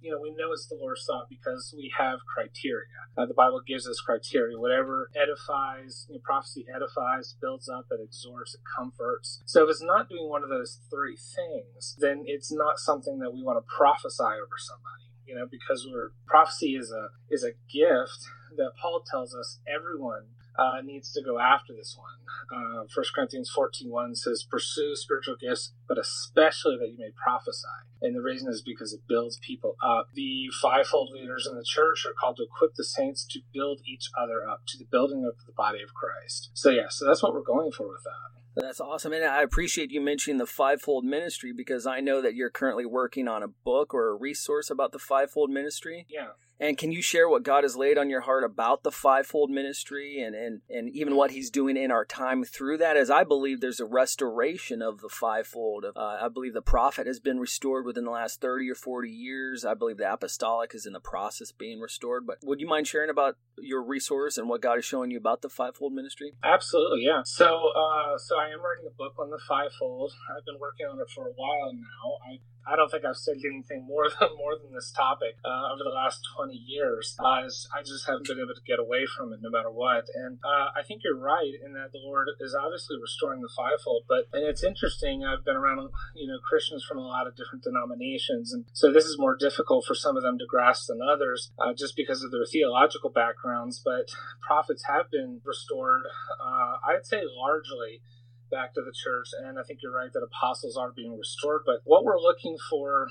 you 0.00 0.10
know, 0.10 0.20
we 0.20 0.30
know 0.30 0.52
it's 0.52 0.68
the 0.68 0.78
Lord's 0.80 1.04
thought 1.06 1.26
because 1.28 1.74
we 1.76 1.92
have 1.98 2.20
criteria. 2.32 2.86
Uh, 3.18 3.26
the 3.26 3.34
Bible 3.34 3.60
gives 3.66 3.86
us 3.86 4.00
criteria. 4.00 4.58
Whatever 4.58 5.10
edifies, 5.14 6.06
you 6.08 6.14
know, 6.14 6.20
prophecy 6.24 6.64
edifies, 6.74 7.34
builds 7.42 7.68
up, 7.68 7.86
it 7.90 8.00
exhorts, 8.02 8.54
it 8.54 8.60
comforts. 8.78 9.42
So 9.44 9.64
if 9.64 9.70
it's 9.70 9.82
not 9.82 10.08
doing 10.08 10.30
one 10.30 10.44
of 10.44 10.48
those 10.48 10.80
three 10.88 11.16
things, 11.16 11.96
then 11.98 12.22
it's 12.24 12.52
not 12.52 12.78
something 12.78 13.18
that 13.18 13.34
we 13.34 13.42
want 13.42 13.58
to 13.58 13.66
prophesy 13.66 14.22
over 14.22 14.56
somebody. 14.56 15.12
You 15.26 15.34
know, 15.34 15.46
because 15.50 15.84
we're 15.90 16.12
prophecy 16.28 16.76
is 16.76 16.92
a 16.92 17.08
is 17.28 17.42
a 17.42 17.58
gift 17.68 18.30
that 18.56 18.70
Paul 18.80 19.02
tells 19.10 19.34
us 19.34 19.58
everyone 19.66 20.35
uh, 20.58 20.80
needs 20.82 21.12
to 21.12 21.22
go 21.22 21.38
after 21.38 21.72
this 21.74 21.96
one. 21.98 22.16
Uh, 22.52 22.84
1 22.92 23.04
Corinthians 23.14 23.50
14 23.54 23.90
1 23.90 24.14
says, 24.14 24.46
Pursue 24.48 24.94
spiritual 24.94 25.36
gifts, 25.40 25.72
but 25.88 25.98
especially 25.98 26.76
that 26.78 26.88
you 26.88 26.98
may 26.98 27.10
prophesy. 27.22 27.66
And 28.02 28.14
the 28.14 28.22
reason 28.22 28.48
is 28.48 28.62
because 28.62 28.92
it 28.92 29.00
builds 29.08 29.38
people 29.38 29.76
up. 29.82 30.08
The 30.14 30.46
fivefold 30.60 31.10
leaders 31.12 31.46
in 31.50 31.56
the 31.56 31.64
church 31.64 32.04
are 32.06 32.14
called 32.18 32.36
to 32.36 32.44
equip 32.44 32.74
the 32.74 32.84
saints 32.84 33.26
to 33.30 33.40
build 33.52 33.80
each 33.86 34.10
other 34.20 34.48
up, 34.48 34.62
to 34.68 34.78
the 34.78 34.86
building 34.90 35.24
of 35.24 35.34
the 35.46 35.52
body 35.52 35.82
of 35.82 35.94
Christ. 35.94 36.50
So, 36.54 36.70
yeah, 36.70 36.88
so 36.88 37.06
that's 37.06 37.22
what 37.22 37.32
we're 37.32 37.42
going 37.42 37.72
for 37.72 37.88
with 37.88 38.04
that. 38.04 38.36
That's 38.56 38.80
awesome. 38.80 39.12
And 39.12 39.24
I 39.24 39.42
appreciate 39.42 39.90
you 39.90 40.00
mentioning 40.00 40.38
the 40.38 40.46
fivefold 40.46 41.04
ministry 41.04 41.52
because 41.52 41.86
I 41.86 42.00
know 42.00 42.22
that 42.22 42.34
you're 42.34 42.50
currently 42.50 42.86
working 42.86 43.28
on 43.28 43.42
a 43.42 43.48
book 43.48 43.92
or 43.92 44.08
a 44.08 44.14
resource 44.14 44.70
about 44.70 44.92
the 44.92 44.98
fivefold 44.98 45.50
ministry. 45.50 46.06
Yeah. 46.08 46.28
And 46.58 46.78
can 46.78 46.90
you 46.90 47.02
share 47.02 47.28
what 47.28 47.42
God 47.42 47.64
has 47.64 47.76
laid 47.76 47.98
on 47.98 48.08
your 48.08 48.22
heart 48.22 48.44
about 48.44 48.82
the 48.82 48.90
fivefold 48.90 49.50
ministry 49.50 50.22
and, 50.22 50.34
and, 50.34 50.62
and 50.70 50.88
even 50.90 51.14
what 51.14 51.30
He's 51.30 51.50
doing 51.50 51.76
in 51.76 51.90
our 51.90 52.04
time 52.04 52.44
through 52.44 52.78
that? 52.78 52.96
As 52.96 53.10
I 53.10 53.24
believe 53.24 53.60
there's 53.60 53.80
a 53.80 53.84
restoration 53.84 54.80
of 54.80 55.00
the 55.00 55.08
fivefold. 55.08 55.84
Uh, 55.94 56.18
I 56.20 56.28
believe 56.28 56.54
the 56.54 56.62
prophet 56.62 57.06
has 57.06 57.20
been 57.20 57.38
restored 57.38 57.84
within 57.84 58.04
the 58.04 58.10
last 58.10 58.40
30 58.40 58.70
or 58.70 58.74
40 58.74 59.10
years. 59.10 59.64
I 59.64 59.74
believe 59.74 59.98
the 59.98 60.10
apostolic 60.10 60.74
is 60.74 60.86
in 60.86 60.94
the 60.94 61.00
process 61.00 61.52
being 61.52 61.80
restored. 61.80 62.26
But 62.26 62.38
would 62.42 62.60
you 62.60 62.66
mind 62.66 62.86
sharing 62.86 63.10
about 63.10 63.36
your 63.58 63.82
resource 63.82 64.38
and 64.38 64.48
what 64.48 64.62
God 64.62 64.78
is 64.78 64.84
showing 64.84 65.10
you 65.10 65.18
about 65.18 65.42
the 65.42 65.50
fivefold 65.50 65.92
ministry? 65.92 66.32
Absolutely, 66.42 67.04
yeah. 67.04 67.20
So, 67.24 67.44
uh, 67.76 68.16
so 68.18 68.38
I 68.38 68.48
am 68.48 68.62
writing 68.62 68.86
a 68.86 68.96
book 68.96 69.14
on 69.18 69.30
the 69.30 69.40
fivefold. 69.46 70.12
I've 70.36 70.44
been 70.46 70.58
working 70.58 70.86
on 70.86 70.98
it 71.00 71.10
for 71.14 71.28
a 71.28 71.32
while 71.32 71.72
now. 71.74 72.18
I 72.26 72.40
I 72.66 72.74
don't 72.74 72.90
think 72.90 73.04
I've 73.04 73.16
said 73.16 73.36
anything 73.46 73.86
more 73.86 74.10
than 74.20 74.28
more 74.36 74.58
than 74.58 74.74
this 74.74 74.90
topic 74.90 75.38
uh, 75.44 75.72
over 75.72 75.84
the 75.84 75.94
last 75.94 76.20
20 76.36 76.52
years. 76.54 77.16
Uh, 77.18 77.46
I 77.46 77.82
just 77.82 78.06
haven't 78.06 78.26
been 78.26 78.42
able 78.42 78.54
to 78.54 78.66
get 78.66 78.78
away 78.78 79.06
from 79.06 79.32
it 79.32 79.40
no 79.40 79.50
matter 79.50 79.70
what. 79.70 80.06
And 80.14 80.38
uh, 80.42 80.74
I 80.74 80.82
think 80.86 81.02
you're 81.04 81.18
right 81.18 81.54
in 81.64 81.72
that 81.74 81.92
the 81.92 82.02
Lord 82.02 82.28
is 82.40 82.54
obviously 82.54 82.96
restoring 83.00 83.40
the 83.40 83.52
fivefold. 83.56 84.04
But 84.08 84.26
and 84.32 84.44
it's 84.44 84.64
interesting. 84.64 85.24
I've 85.24 85.44
been 85.44 85.56
around 85.56 85.90
you 86.14 86.26
know 86.26 86.38
Christians 86.42 86.84
from 86.84 86.98
a 86.98 87.06
lot 87.06 87.26
of 87.26 87.36
different 87.36 87.62
denominations, 87.62 88.52
and 88.52 88.64
so 88.72 88.92
this 88.92 89.04
is 89.04 89.18
more 89.18 89.36
difficult 89.36 89.84
for 89.86 89.94
some 89.94 90.16
of 90.16 90.22
them 90.22 90.38
to 90.38 90.46
grasp 90.48 90.88
than 90.88 91.00
others, 91.00 91.52
uh, 91.58 91.72
just 91.72 91.96
because 91.96 92.22
of 92.22 92.30
their 92.30 92.46
theological 92.50 93.10
backgrounds. 93.10 93.80
But 93.84 94.10
prophets 94.40 94.84
have 94.88 95.10
been 95.10 95.40
restored. 95.44 96.02
Uh, 96.40 96.76
I'd 96.82 97.06
say 97.06 97.22
largely 97.24 98.02
back 98.50 98.74
to 98.74 98.82
the 98.82 98.92
church. 98.92 99.28
And 99.44 99.58
I 99.58 99.62
think 99.62 99.80
you're 99.82 99.94
right 99.94 100.12
that 100.12 100.22
apostles 100.22 100.76
are 100.76 100.92
being 100.92 101.16
restored. 101.18 101.62
But 101.64 101.80
what 101.84 102.04
we're 102.04 102.20
looking 102.20 102.56
for 102.70 103.08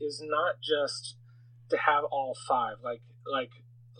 is 0.00 0.22
not 0.24 0.56
just 0.62 1.16
to 1.70 1.76
have 1.76 2.04
all 2.04 2.36
five. 2.48 2.76
Like 2.82 3.02
like 3.30 3.50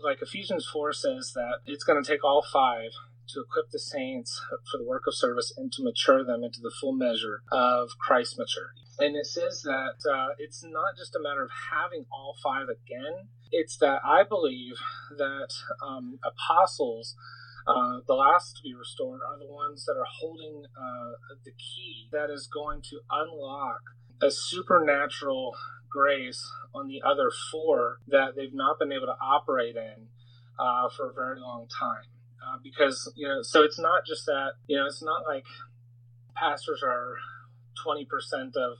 like 0.03 0.19
Ephesians 0.21 0.69
four 0.71 0.93
says 0.93 1.33
that 1.35 1.59
it's 1.67 1.85
going 1.85 2.03
to 2.03 2.09
take 2.09 2.25
all 2.25 2.45
five 2.53 2.91
to 3.29 3.41
equip 3.41 3.71
the 3.71 3.79
saints 3.79 4.41
for 4.71 4.79
the 4.79 4.85
work 4.85 5.03
of 5.07 5.15
service 5.15 5.53
and 5.57 5.73
to 5.73 5.83
mature 5.83 6.25
them 6.25 6.45
into 6.45 6.61
the 6.61 6.73
full 6.81 6.93
measure 6.93 7.43
of 7.51 7.91
Christ's 7.99 8.39
maturity. 8.39 8.83
And 8.99 9.17
it 9.17 9.27
says 9.27 9.63
that 9.63 10.09
uh, 10.11 10.29
it's 10.39 10.63
not 10.65 10.97
just 10.97 11.17
a 11.17 11.21
matter 11.21 11.43
of 11.43 11.51
having 11.73 12.07
all 12.13 12.37
five 12.43 12.69
again, 12.69 13.29
it's 13.51 13.77
that 13.79 14.01
I 14.05 14.23
believe 14.23 14.77
that 15.17 15.49
um, 15.87 16.19
apostles. 16.25 17.15
Uh, 17.67 17.99
the 18.07 18.15
last 18.15 18.57
to 18.57 18.63
be 18.63 18.75
restored 18.75 19.21
are 19.27 19.39
the 19.39 19.53
ones 19.53 19.85
that 19.87 19.97
are 19.99 20.07
holding 20.21 20.65
uh, 20.77 21.11
the 21.45 21.51
key 21.51 22.09
that 22.13 22.31
is 22.31 22.49
going 22.53 22.81
to 22.81 23.01
unlock 23.11 23.81
a 24.23 24.31
supernatural 24.31 25.55
grace 25.91 26.49
on 26.75 26.87
the 26.87 27.03
other 27.05 27.31
four 27.51 27.99
that 28.07 28.37
they've 28.37 28.55
not 28.55 28.79
been 28.79 28.93
able 28.93 29.07
to 29.07 29.17
operate 29.21 29.77
in 29.77 30.07
uh, 30.59 30.89
for 30.97 31.11
a 31.11 31.13
very 31.13 31.41
long 31.41 31.67
time. 31.67 32.05
Uh, 32.47 32.59
because, 32.63 33.13
you 33.17 33.27
know, 33.27 33.43
so 33.43 33.63
it's 33.63 33.79
not 33.79 34.07
just 34.07 34.27
that, 34.27 34.53
you 34.69 34.77
know, 34.77 34.87
it's 34.87 35.03
not 35.03 35.23
like 35.27 35.45
pastors 36.37 36.83
are 36.87 37.17
20% 37.85 38.05
of 38.57 38.79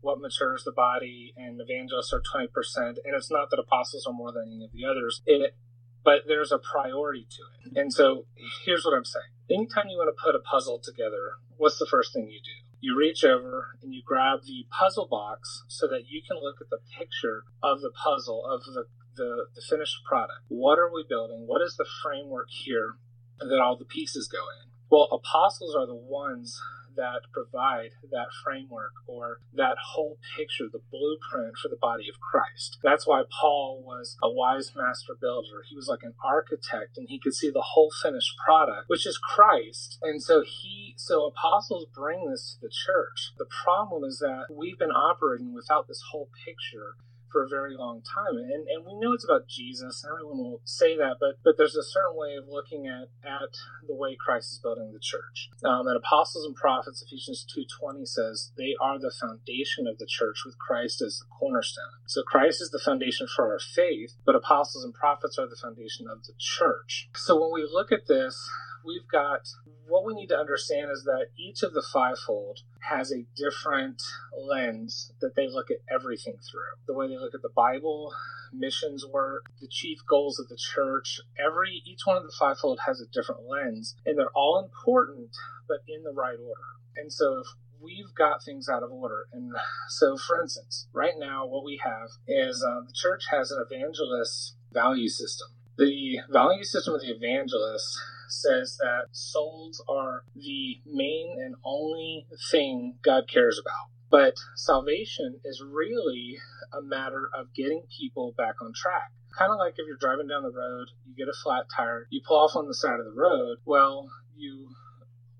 what 0.00 0.20
matures 0.20 0.64
the 0.64 0.72
body 0.72 1.32
and 1.36 1.60
evangelists 1.60 2.12
are 2.12 2.20
20%. 2.20 2.48
And 2.76 3.14
it's 3.14 3.30
not 3.30 3.50
that 3.50 3.58
apostles 3.58 4.06
are 4.06 4.12
more 4.12 4.32
than 4.32 4.52
any 4.52 4.64
of 4.64 4.72
the 4.72 4.84
others. 4.84 5.22
It, 5.26 5.54
but 6.04 6.22
there's 6.26 6.52
a 6.52 6.58
priority 6.58 7.26
to 7.30 7.42
it. 7.56 7.78
And 7.78 7.92
so 7.92 8.26
here's 8.64 8.84
what 8.84 8.94
I'm 8.94 9.04
saying. 9.04 9.24
Anytime 9.50 9.88
you 9.88 9.96
want 9.96 10.14
to 10.14 10.22
put 10.22 10.34
a 10.34 10.38
puzzle 10.38 10.78
together, 10.78 11.40
what's 11.56 11.78
the 11.78 11.88
first 11.90 12.12
thing 12.12 12.28
you 12.28 12.40
do? 12.40 12.50
You 12.80 12.96
reach 12.98 13.24
over 13.24 13.78
and 13.82 13.94
you 13.94 14.02
grab 14.04 14.40
the 14.44 14.66
puzzle 14.70 15.08
box 15.10 15.64
so 15.68 15.88
that 15.88 16.02
you 16.08 16.20
can 16.26 16.36
look 16.42 16.56
at 16.60 16.68
the 16.68 16.80
picture 16.98 17.44
of 17.62 17.80
the 17.80 17.90
puzzle, 17.90 18.44
of 18.44 18.62
the, 18.64 18.84
the, 19.16 19.46
the 19.54 19.62
finished 19.68 20.04
product. 20.06 20.40
What 20.48 20.78
are 20.78 20.92
we 20.92 21.04
building? 21.08 21.46
What 21.46 21.62
is 21.62 21.76
the 21.76 21.86
framework 22.02 22.48
here 22.50 22.96
that 23.38 23.60
all 23.60 23.76
the 23.76 23.86
pieces 23.86 24.28
go 24.28 24.38
in? 24.60 24.73
Well, 24.94 25.08
apostles 25.10 25.74
are 25.74 25.88
the 25.88 25.96
ones 25.96 26.62
that 26.94 27.22
provide 27.32 27.90
that 28.12 28.28
framework 28.44 28.92
or 29.08 29.40
that 29.52 29.74
whole 29.84 30.18
picture, 30.36 30.66
the 30.70 30.82
blueprint 30.88 31.56
for 31.60 31.68
the 31.68 31.82
body 31.82 32.08
of 32.08 32.20
Christ. 32.20 32.78
That's 32.80 33.04
why 33.04 33.24
Paul 33.40 33.82
was 33.84 34.16
a 34.22 34.30
wise 34.30 34.70
master 34.76 35.16
builder. 35.20 35.66
He 35.68 35.74
was 35.74 35.88
like 35.88 36.04
an 36.04 36.14
architect 36.24 36.96
and 36.96 37.08
he 37.08 37.18
could 37.18 37.34
see 37.34 37.50
the 37.50 37.74
whole 37.74 37.90
finished 38.04 38.36
product, 38.38 38.88
which 38.88 39.04
is 39.04 39.18
Christ. 39.18 39.98
And 40.00 40.22
so 40.22 40.44
he, 40.46 40.94
so 40.96 41.26
apostles 41.26 41.88
bring 41.92 42.30
this 42.30 42.54
to 42.54 42.68
the 42.68 42.72
church. 42.72 43.32
The 43.36 43.50
problem 43.50 44.04
is 44.04 44.20
that 44.20 44.44
we've 44.48 44.78
been 44.78 44.92
operating 44.92 45.52
without 45.52 45.88
this 45.88 46.04
whole 46.12 46.28
picture 46.46 46.94
for 47.34 47.42
a 47.42 47.48
very 47.48 47.74
long 47.74 48.00
time. 48.06 48.38
And, 48.38 48.70
and 48.70 48.86
we 48.86 48.94
know 48.94 49.12
it's 49.12 49.26
about 49.26 49.50
Jesus, 49.50 50.04
and 50.04 50.12
everyone 50.14 50.38
will 50.38 50.62
say 50.62 50.96
that, 50.96 51.16
but, 51.18 51.42
but 51.42 51.58
there's 51.58 51.74
a 51.74 51.82
certain 51.82 52.14
way 52.14 52.38
of 52.38 52.46
looking 52.46 52.86
at, 52.86 53.10
at 53.26 53.50
the 53.88 53.98
way 53.98 54.14
Christ 54.14 54.52
is 54.52 54.60
building 54.62 54.92
the 54.94 55.02
church. 55.02 55.50
Um, 55.66 55.90
and 55.90 55.96
apostles 55.96 56.46
and 56.46 56.54
prophets, 56.54 57.02
Ephesians 57.02 57.44
2.20 57.50 58.06
says, 58.06 58.52
they 58.56 58.78
are 58.80 59.00
the 59.00 59.10
foundation 59.10 59.90
of 59.90 59.98
the 59.98 60.06
church 60.06 60.46
with 60.46 60.56
Christ 60.58 61.02
as 61.02 61.18
the 61.18 61.26
cornerstone. 61.26 61.98
So 62.06 62.22
Christ 62.22 62.62
is 62.62 62.70
the 62.70 62.78
foundation 62.78 63.26
for 63.26 63.50
our 63.50 63.58
faith, 63.58 64.14
but 64.24 64.36
apostles 64.36 64.84
and 64.84 64.94
prophets 64.94 65.36
are 65.36 65.50
the 65.50 65.58
foundation 65.60 66.06
of 66.06 66.22
the 66.22 66.34
church. 66.38 67.10
So 67.16 67.34
when 67.34 67.50
we 67.52 67.66
look 67.68 67.90
at 67.90 68.06
this, 68.06 68.38
we've 68.84 69.08
got 69.10 69.40
what 69.86 70.04
we 70.04 70.14
need 70.14 70.28
to 70.28 70.36
understand 70.36 70.90
is 70.90 71.04
that 71.04 71.26
each 71.36 71.62
of 71.62 71.74
the 71.74 71.84
fivefold 71.92 72.60
has 72.80 73.12
a 73.12 73.26
different 73.36 74.02
lens 74.36 75.12
that 75.20 75.36
they 75.36 75.48
look 75.48 75.70
at 75.70 75.78
everything 75.92 76.36
through. 76.50 76.80
The 76.86 76.94
way 76.94 77.08
they 77.08 77.18
look 77.18 77.34
at 77.34 77.42
the 77.42 77.52
Bible, 77.54 78.12
missions 78.52 79.04
work, 79.06 79.46
the 79.60 79.68
chief 79.68 79.98
goals 80.08 80.38
of 80.38 80.48
the 80.48 80.58
church, 80.58 81.20
every 81.38 81.82
each 81.84 82.00
one 82.04 82.16
of 82.16 82.22
the 82.22 82.34
fivefold 82.38 82.80
has 82.86 83.00
a 83.00 83.06
different 83.06 83.42
lens, 83.46 83.94
and 84.06 84.18
they're 84.18 84.30
all 84.34 84.62
important, 84.62 85.30
but 85.68 85.78
in 85.86 86.02
the 86.02 86.12
right 86.12 86.38
order. 86.38 86.60
And 86.96 87.12
so 87.12 87.38
if 87.40 87.46
we've 87.84 88.14
got 88.16 88.42
things 88.42 88.68
out 88.68 88.82
of 88.82 88.90
order. 88.90 89.26
And 89.32 89.52
so, 89.88 90.16
for 90.16 90.40
instance, 90.40 90.88
right 90.92 91.14
now, 91.18 91.46
what 91.46 91.64
we 91.64 91.80
have 91.84 92.08
is 92.26 92.64
uh, 92.66 92.80
the 92.86 92.94
church 92.94 93.24
has 93.30 93.50
an 93.50 93.64
evangelist 93.70 94.56
value 94.72 95.08
system. 95.08 95.48
The 95.76 96.20
value 96.30 96.64
system 96.64 96.94
of 96.94 97.00
the 97.00 97.10
evangelist 97.10 97.98
says 98.28 98.76
that 98.80 99.08
souls 99.12 99.82
are 99.88 100.24
the 100.34 100.80
main 100.86 101.36
and 101.44 101.54
only 101.64 102.26
thing 102.50 102.98
God 103.02 103.24
cares 103.28 103.60
about. 103.60 103.90
But 104.10 104.34
salvation 104.54 105.40
is 105.44 105.62
really 105.66 106.38
a 106.72 106.82
matter 106.82 107.28
of 107.36 107.52
getting 107.54 107.82
people 107.98 108.34
back 108.36 108.54
on 108.62 108.72
track. 108.74 109.10
Kind 109.36 109.50
of 109.50 109.58
like 109.58 109.74
if 109.76 109.86
you're 109.88 109.96
driving 109.96 110.28
down 110.28 110.44
the 110.44 110.52
road, 110.52 110.86
you 111.04 111.14
get 111.16 111.28
a 111.28 111.36
flat 111.42 111.64
tire, 111.76 112.06
you 112.10 112.20
pull 112.26 112.38
off 112.38 112.54
on 112.54 112.68
the 112.68 112.74
side 112.74 113.00
of 113.00 113.06
the 113.06 113.20
road. 113.20 113.58
Well, 113.64 114.08
you 114.36 114.68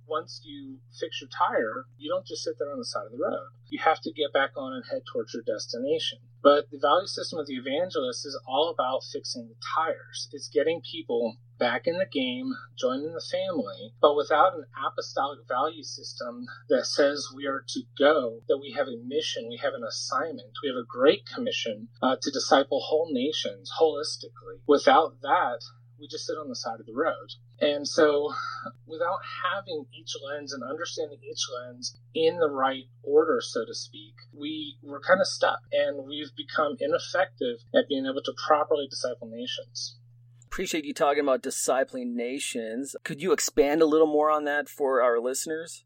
once 0.06 0.40
you 0.44 0.78
fix 0.98 1.20
your 1.20 1.30
tire, 1.30 1.86
you 1.98 2.10
don't 2.10 2.26
just 2.26 2.44
sit 2.44 2.54
there 2.58 2.72
on 2.72 2.78
the 2.78 2.84
side 2.84 3.06
of 3.06 3.12
the 3.12 3.18
road. 3.18 3.48
You 3.68 3.78
have 3.84 4.00
to 4.02 4.12
get 4.12 4.32
back 4.32 4.50
on 4.56 4.72
and 4.72 4.84
head 4.90 5.02
towards 5.10 5.34
your 5.34 5.42
destination. 5.42 6.18
But 6.42 6.70
the 6.70 6.78
value 6.78 7.06
system 7.06 7.38
of 7.38 7.46
the 7.46 7.54
evangelist 7.54 8.26
is 8.26 8.38
all 8.46 8.68
about 8.68 9.02
fixing 9.10 9.48
the 9.48 9.54
tires. 9.74 10.28
It's 10.32 10.48
getting 10.48 10.82
people 10.82 11.36
back 11.58 11.86
in 11.86 11.98
the 11.98 12.06
game, 12.06 12.52
joining 12.76 13.12
the 13.12 13.24
family, 13.30 13.94
but 14.00 14.16
without 14.16 14.54
an 14.54 14.64
apostolic 14.86 15.40
value 15.48 15.82
system 15.82 16.44
that 16.68 16.84
says 16.84 17.28
we 17.34 17.46
are 17.46 17.64
to 17.68 17.82
go, 17.98 18.40
that 18.48 18.58
we 18.58 18.72
have 18.76 18.88
a 18.88 19.00
mission, 19.06 19.48
we 19.48 19.56
have 19.62 19.72
an 19.72 19.84
assignment, 19.84 20.52
we 20.62 20.68
have 20.68 20.76
a 20.76 20.86
great 20.86 21.24
commission 21.26 21.88
uh, 22.02 22.16
to 22.20 22.30
disciple 22.30 22.80
whole 22.80 23.08
nations 23.10 23.70
holistically. 23.80 24.60
Without 24.66 25.20
that, 25.22 25.60
we 25.98 26.08
just 26.08 26.26
sit 26.26 26.34
on 26.34 26.48
the 26.48 26.56
side 26.56 26.80
of 26.80 26.86
the 26.86 26.94
road. 26.94 27.30
And 27.60 27.86
so, 27.86 28.32
without 28.86 29.20
having 29.44 29.86
each 29.98 30.14
lens 30.22 30.52
and 30.52 30.62
understanding 30.62 31.18
each 31.22 31.46
lens 31.54 31.96
in 32.14 32.38
the 32.38 32.50
right 32.50 32.84
order, 33.02 33.40
so 33.40 33.64
to 33.64 33.74
speak, 33.74 34.14
we 34.32 34.76
we're 34.82 35.00
kind 35.00 35.20
of 35.20 35.26
stuck, 35.26 35.60
and 35.72 36.06
we've 36.06 36.34
become 36.36 36.76
ineffective 36.80 37.58
at 37.74 37.88
being 37.88 38.06
able 38.06 38.22
to 38.22 38.34
properly 38.46 38.86
disciple 38.88 39.28
nations. 39.28 39.96
Appreciate 40.46 40.84
you 40.84 40.94
talking 40.94 41.22
about 41.22 41.42
discipling 41.42 42.14
nations. 42.14 42.94
Could 43.02 43.20
you 43.20 43.32
expand 43.32 43.82
a 43.82 43.86
little 43.86 44.06
more 44.06 44.30
on 44.30 44.44
that 44.44 44.68
for 44.68 45.02
our 45.02 45.18
listeners? 45.18 45.84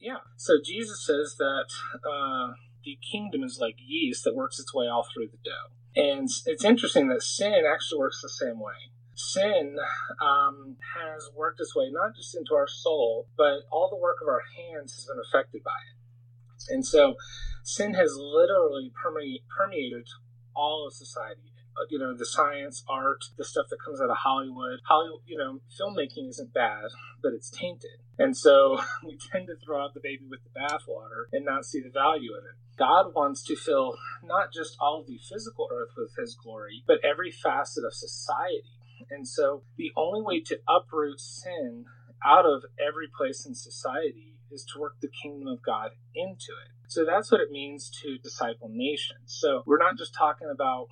Yeah. 0.00 0.18
So 0.36 0.54
Jesus 0.64 1.06
says 1.06 1.36
that 1.38 1.66
uh, 2.04 2.54
the 2.84 2.98
kingdom 3.12 3.44
is 3.44 3.58
like 3.60 3.76
yeast 3.78 4.24
that 4.24 4.34
works 4.34 4.58
its 4.58 4.74
way 4.74 4.88
all 4.88 5.06
through 5.14 5.28
the 5.28 5.38
dough. 5.44 5.70
And 5.94 6.28
it's 6.46 6.64
interesting 6.64 7.08
that 7.08 7.22
sin 7.22 7.62
actually 7.64 7.98
works 8.00 8.20
the 8.22 8.28
same 8.28 8.58
way 8.58 8.91
sin 9.14 9.76
um, 10.20 10.76
has 10.96 11.30
worked 11.36 11.60
its 11.60 11.74
way 11.74 11.90
not 11.90 12.16
just 12.16 12.34
into 12.36 12.54
our 12.54 12.68
soul, 12.68 13.26
but 13.36 13.60
all 13.70 13.88
the 13.90 13.96
work 13.96 14.16
of 14.22 14.28
our 14.28 14.42
hands 14.56 14.94
has 14.94 15.06
been 15.06 15.20
affected 15.20 15.62
by 15.62 15.70
it. 15.70 16.74
And 16.74 16.86
so 16.86 17.16
sin 17.64 17.94
has 17.94 18.16
literally 18.16 18.92
permeated 19.02 20.06
all 20.54 20.86
of 20.86 20.94
society. 20.94 21.52
Uh, 21.74 21.86
you 21.88 21.98
know, 21.98 22.14
the 22.14 22.26
science, 22.26 22.84
art, 22.86 23.24
the 23.38 23.44
stuff 23.44 23.64
that 23.70 23.78
comes 23.82 23.98
out 23.98 24.10
of 24.10 24.16
Hollywood. 24.18 24.80
Hollywood, 24.86 25.22
you 25.26 25.38
know, 25.38 25.60
filmmaking 25.80 26.28
isn't 26.28 26.52
bad, 26.52 26.84
but 27.22 27.32
it's 27.32 27.50
tainted. 27.50 28.02
And 28.18 28.36
so 28.36 28.78
we 29.06 29.16
tend 29.32 29.46
to 29.46 29.54
throw 29.64 29.82
out 29.82 29.94
the 29.94 30.00
baby 30.00 30.24
with 30.28 30.40
the 30.44 30.50
bathwater 30.60 31.24
and 31.32 31.46
not 31.46 31.64
see 31.64 31.80
the 31.80 31.88
value 31.88 32.32
of 32.32 32.44
it. 32.44 32.56
God 32.78 33.14
wants 33.14 33.42
to 33.44 33.56
fill 33.56 33.96
not 34.22 34.52
just 34.52 34.76
all 34.80 35.02
the 35.06 35.18
physical 35.30 35.68
earth 35.72 35.90
with 35.96 36.10
his 36.18 36.34
glory, 36.34 36.82
but 36.86 36.98
every 37.02 37.30
facet 37.30 37.84
of 37.84 37.94
society 37.94 38.81
and 39.10 39.26
so 39.26 39.62
the 39.76 39.92
only 39.96 40.22
way 40.22 40.40
to 40.40 40.58
uproot 40.68 41.20
sin 41.20 41.84
out 42.24 42.46
of 42.46 42.62
every 42.78 43.08
place 43.16 43.44
in 43.46 43.54
society 43.54 44.34
is 44.50 44.64
to 44.72 44.80
work 44.80 44.94
the 45.00 45.08
kingdom 45.22 45.48
of 45.48 45.62
God 45.62 45.90
into 46.14 46.52
it. 46.64 46.70
So 46.88 47.04
that's 47.04 47.32
what 47.32 47.40
it 47.40 47.50
means 47.50 47.90
to 48.02 48.18
disciple 48.18 48.68
nations. 48.70 49.24
So 49.26 49.62
we're 49.66 49.78
not 49.78 49.96
just 49.96 50.14
talking 50.14 50.48
about 50.52 50.88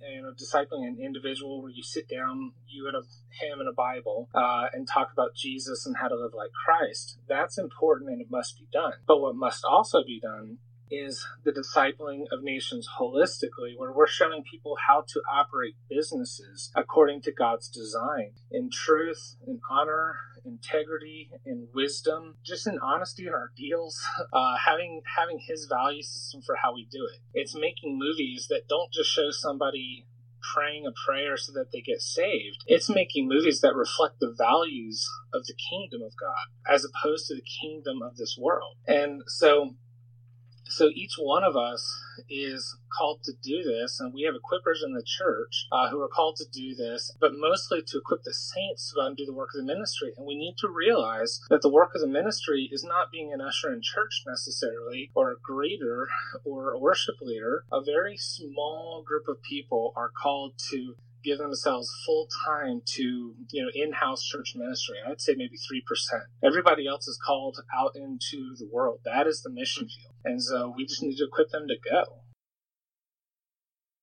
you 0.00 0.22
know 0.22 0.32
discipling 0.32 0.86
an 0.86 0.98
individual 1.00 1.62
where 1.62 1.70
you 1.70 1.82
sit 1.82 2.08
down 2.08 2.52
you 2.68 2.86
and 2.86 2.96
a 2.96 3.00
him 3.44 3.60
and 3.60 3.68
a 3.68 3.72
bible 3.72 4.28
uh, 4.34 4.66
and 4.72 4.86
talk 4.86 5.08
about 5.12 5.34
jesus 5.34 5.86
and 5.86 5.96
how 5.96 6.08
to 6.08 6.14
live 6.14 6.32
like 6.34 6.50
christ 6.64 7.18
that's 7.28 7.58
important 7.58 8.10
and 8.10 8.20
it 8.20 8.28
must 8.30 8.58
be 8.58 8.66
done 8.72 8.92
but 9.06 9.20
what 9.20 9.34
must 9.34 9.64
also 9.64 10.04
be 10.04 10.20
done 10.20 10.58
is 10.90 11.26
the 11.44 11.52
discipling 11.52 12.24
of 12.32 12.42
nations 12.42 12.88
holistically, 12.98 13.76
where 13.76 13.92
we're 13.92 14.06
showing 14.06 14.42
people 14.50 14.76
how 14.86 15.04
to 15.08 15.20
operate 15.30 15.74
businesses 15.88 16.70
according 16.74 17.22
to 17.22 17.32
God's 17.32 17.68
design 17.68 18.32
in 18.50 18.70
truth, 18.70 19.36
in 19.46 19.60
honor, 19.70 20.16
integrity, 20.44 21.30
in 21.44 21.68
wisdom, 21.74 22.36
just 22.44 22.66
in 22.66 22.78
honesty 22.78 23.26
in 23.26 23.32
our 23.32 23.50
deals, 23.56 24.00
uh, 24.32 24.56
having 24.64 25.02
having 25.16 25.40
His 25.46 25.66
value 25.70 26.02
system 26.02 26.42
for 26.44 26.56
how 26.56 26.74
we 26.74 26.86
do 26.90 27.08
it. 27.12 27.20
It's 27.34 27.54
making 27.54 27.98
movies 27.98 28.46
that 28.50 28.68
don't 28.68 28.92
just 28.92 29.10
show 29.10 29.30
somebody 29.30 30.06
praying 30.54 30.86
a 30.86 30.92
prayer 31.06 31.36
so 31.36 31.52
that 31.52 31.72
they 31.72 31.80
get 31.80 32.00
saved. 32.00 32.58
It's 32.66 32.88
making 32.88 33.28
movies 33.28 33.60
that 33.60 33.74
reflect 33.74 34.20
the 34.20 34.34
values 34.36 35.06
of 35.34 35.44
the 35.46 35.54
kingdom 35.70 36.02
of 36.02 36.12
God 36.20 36.72
as 36.72 36.84
opposed 36.84 37.26
to 37.28 37.34
the 37.34 37.44
kingdom 37.60 38.02
of 38.02 38.16
this 38.16 38.36
world. 38.38 38.76
And 38.86 39.22
so 39.26 39.74
So 40.68 40.90
each 40.94 41.14
one 41.18 41.44
of 41.44 41.56
us 41.56 41.84
is 42.28 42.76
called 42.96 43.22
to 43.24 43.32
do 43.42 43.62
this, 43.62 44.00
and 44.00 44.12
we 44.12 44.22
have 44.22 44.34
equippers 44.34 44.84
in 44.84 44.94
the 44.94 45.02
church 45.04 45.66
uh, 45.70 45.90
who 45.90 46.00
are 46.00 46.08
called 46.08 46.36
to 46.36 46.44
do 46.52 46.74
this, 46.74 47.12
but 47.20 47.32
mostly 47.34 47.82
to 47.82 47.98
equip 47.98 48.22
the 48.24 48.34
saints 48.34 48.90
to 48.90 48.96
go 48.96 49.06
and 49.06 49.16
do 49.16 49.26
the 49.26 49.32
work 49.32 49.50
of 49.54 49.60
the 49.60 49.66
ministry. 49.66 50.12
And 50.16 50.26
we 50.26 50.36
need 50.36 50.56
to 50.58 50.68
realize 50.68 51.40
that 51.50 51.62
the 51.62 51.72
work 51.72 51.90
of 51.94 52.00
the 52.00 52.08
ministry 52.08 52.68
is 52.72 52.84
not 52.84 53.12
being 53.12 53.32
an 53.32 53.40
usher 53.40 53.72
in 53.72 53.80
church 53.82 54.24
necessarily, 54.26 55.10
or 55.14 55.30
a 55.30 55.36
greeter, 55.36 56.06
or 56.44 56.72
a 56.72 56.78
worship 56.78 57.16
leader. 57.20 57.64
A 57.72 57.82
very 57.82 58.16
small 58.16 59.02
group 59.06 59.28
of 59.28 59.42
people 59.42 59.92
are 59.96 60.10
called 60.10 60.54
to 60.70 60.96
give 61.26 61.38
themselves 61.38 61.90
full 62.06 62.28
time 62.46 62.80
to 62.86 63.34
you 63.50 63.62
know 63.62 63.68
in-house 63.74 64.22
church 64.24 64.52
ministry 64.54 64.96
i'd 65.08 65.20
say 65.20 65.34
maybe 65.36 65.56
3% 65.56 66.20
everybody 66.44 66.86
else 66.86 67.06
is 67.08 67.18
called 67.26 67.58
out 67.76 67.92
into 67.96 68.54
the 68.58 68.68
world 68.72 69.00
that 69.04 69.26
is 69.26 69.42
the 69.42 69.50
mission 69.50 69.88
field 69.88 70.14
and 70.24 70.42
so 70.42 70.72
we 70.76 70.86
just 70.86 71.02
need 71.02 71.16
to 71.16 71.24
equip 71.24 71.50
them 71.50 71.66
to 71.66 71.74
go 71.90 72.22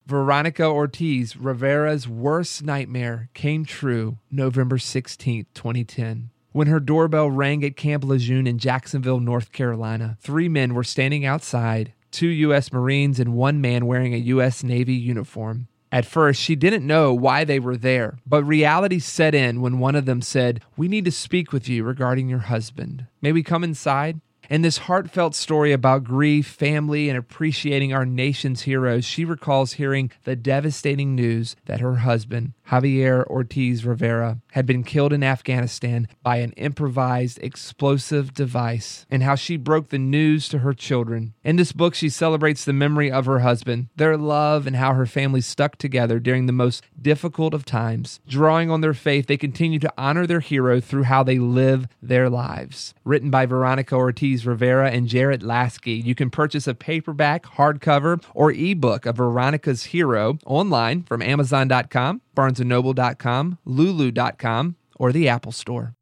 Veronica 0.05 0.65
Ortiz 0.65 1.37
Rivera's 1.37 2.09
worst 2.09 2.61
nightmare 2.61 3.29
came 3.33 3.63
true 3.63 4.17
November 4.29 4.77
16, 4.77 5.45
2010. 5.53 6.29
When 6.51 6.67
her 6.67 6.81
doorbell 6.81 7.31
rang 7.31 7.63
at 7.63 7.77
Camp 7.77 8.03
Lejeune 8.03 8.45
in 8.45 8.57
Jacksonville, 8.57 9.21
North 9.21 9.53
Carolina, 9.53 10.17
three 10.19 10.49
men 10.49 10.73
were 10.73 10.83
standing 10.83 11.25
outside 11.25 11.93
two 12.11 12.27
U.S. 12.27 12.71
Marines 12.71 13.19
and 13.19 13.33
one 13.33 13.59
man 13.59 13.85
wearing 13.85 14.13
a 14.13 14.17
U.S. 14.17 14.63
Navy 14.63 14.93
uniform. 14.93 15.67
At 15.93 16.07
first, 16.07 16.41
she 16.41 16.55
didn't 16.55 16.87
know 16.87 17.13
why 17.13 17.43
they 17.43 17.59
were 17.59 17.77
there, 17.77 18.17
but 18.25 18.43
reality 18.45 18.97
set 18.97 19.35
in 19.35 19.61
when 19.61 19.77
one 19.77 19.93
of 19.95 20.07
them 20.07 20.23
said, 20.23 20.59
We 20.75 20.87
need 20.87 21.05
to 21.05 21.11
speak 21.11 21.53
with 21.53 21.69
you 21.69 21.83
regarding 21.83 22.27
your 22.27 22.39
husband. 22.39 23.05
May 23.21 23.31
we 23.31 23.43
come 23.43 23.63
inside? 23.63 24.19
In 24.49 24.61
this 24.61 24.77
heartfelt 24.77 25.35
story 25.35 25.71
about 25.71 26.03
grief, 26.03 26.47
family, 26.47 27.07
and 27.07 27.17
appreciating 27.17 27.93
our 27.93 28.05
nation's 28.05 28.63
heroes, 28.63 29.05
she 29.05 29.23
recalls 29.23 29.73
hearing 29.73 30.11
the 30.25 30.35
devastating 30.35 31.15
news 31.15 31.55
that 31.65 31.79
her 31.79 31.95
husband, 31.97 32.51
Javier 32.67 33.25
Ortiz 33.27 33.85
Rivera, 33.85 34.39
had 34.51 34.65
been 34.65 34.83
killed 34.83 35.13
in 35.13 35.23
Afghanistan 35.23 36.09
by 36.23 36.37
an 36.37 36.51
improvised 36.53 37.39
explosive 37.41 38.33
device, 38.33 39.05
and 39.09 39.23
how 39.23 39.35
she 39.35 39.55
broke 39.55 39.89
the 39.89 39.97
news 39.97 40.49
to 40.49 40.59
her 40.59 40.73
children. 40.73 41.33
In 41.43 41.55
this 41.55 41.71
book, 41.71 41.95
she 41.95 42.09
celebrates 42.09 42.65
the 42.65 42.73
memory 42.73 43.09
of 43.09 43.25
her 43.25 43.39
husband, 43.39 43.87
their 43.95 44.17
love, 44.17 44.67
and 44.67 44.75
how 44.75 44.93
her 44.93 45.05
family 45.05 45.41
stuck 45.41 45.77
together 45.77 46.19
during 46.19 46.47
the 46.47 46.51
most 46.51 46.83
difficult 47.01 47.53
of 47.53 47.63
times. 47.63 48.19
Drawing 48.27 48.69
on 48.69 48.81
their 48.81 48.93
faith, 48.93 49.27
they 49.27 49.37
continue 49.37 49.79
to 49.79 49.93
honor 49.97 50.27
their 50.27 50.41
hero 50.41 50.81
through 50.81 51.03
how 51.03 51.23
they 51.23 51.39
live 51.39 51.87
their 52.01 52.29
lives. 52.29 52.93
Written 53.05 53.29
by 53.29 53.45
Veronica 53.45 53.95
Ortiz 53.95 54.32
Rivera 54.41 54.89
and 54.91 55.07
Jared 55.07 55.43
Lasky, 55.43 55.93
you 55.93 56.15
can 56.15 56.29
purchase 56.29 56.67
a 56.67 56.73
paperback, 56.73 57.43
hardcover, 57.43 58.23
or 58.33 58.51
ebook 58.51 59.05
of 59.05 59.17
Veronica's 59.17 59.85
Hero 59.85 60.37
online 60.45 61.03
from 61.03 61.21
Amazon.com, 61.21 62.21
BarnesandNoble.com, 62.35 63.59
Lulu.com, 63.65 64.75
or 64.97 65.11
the 65.11 65.29
Apple 65.29 65.51
Store. 65.51 65.95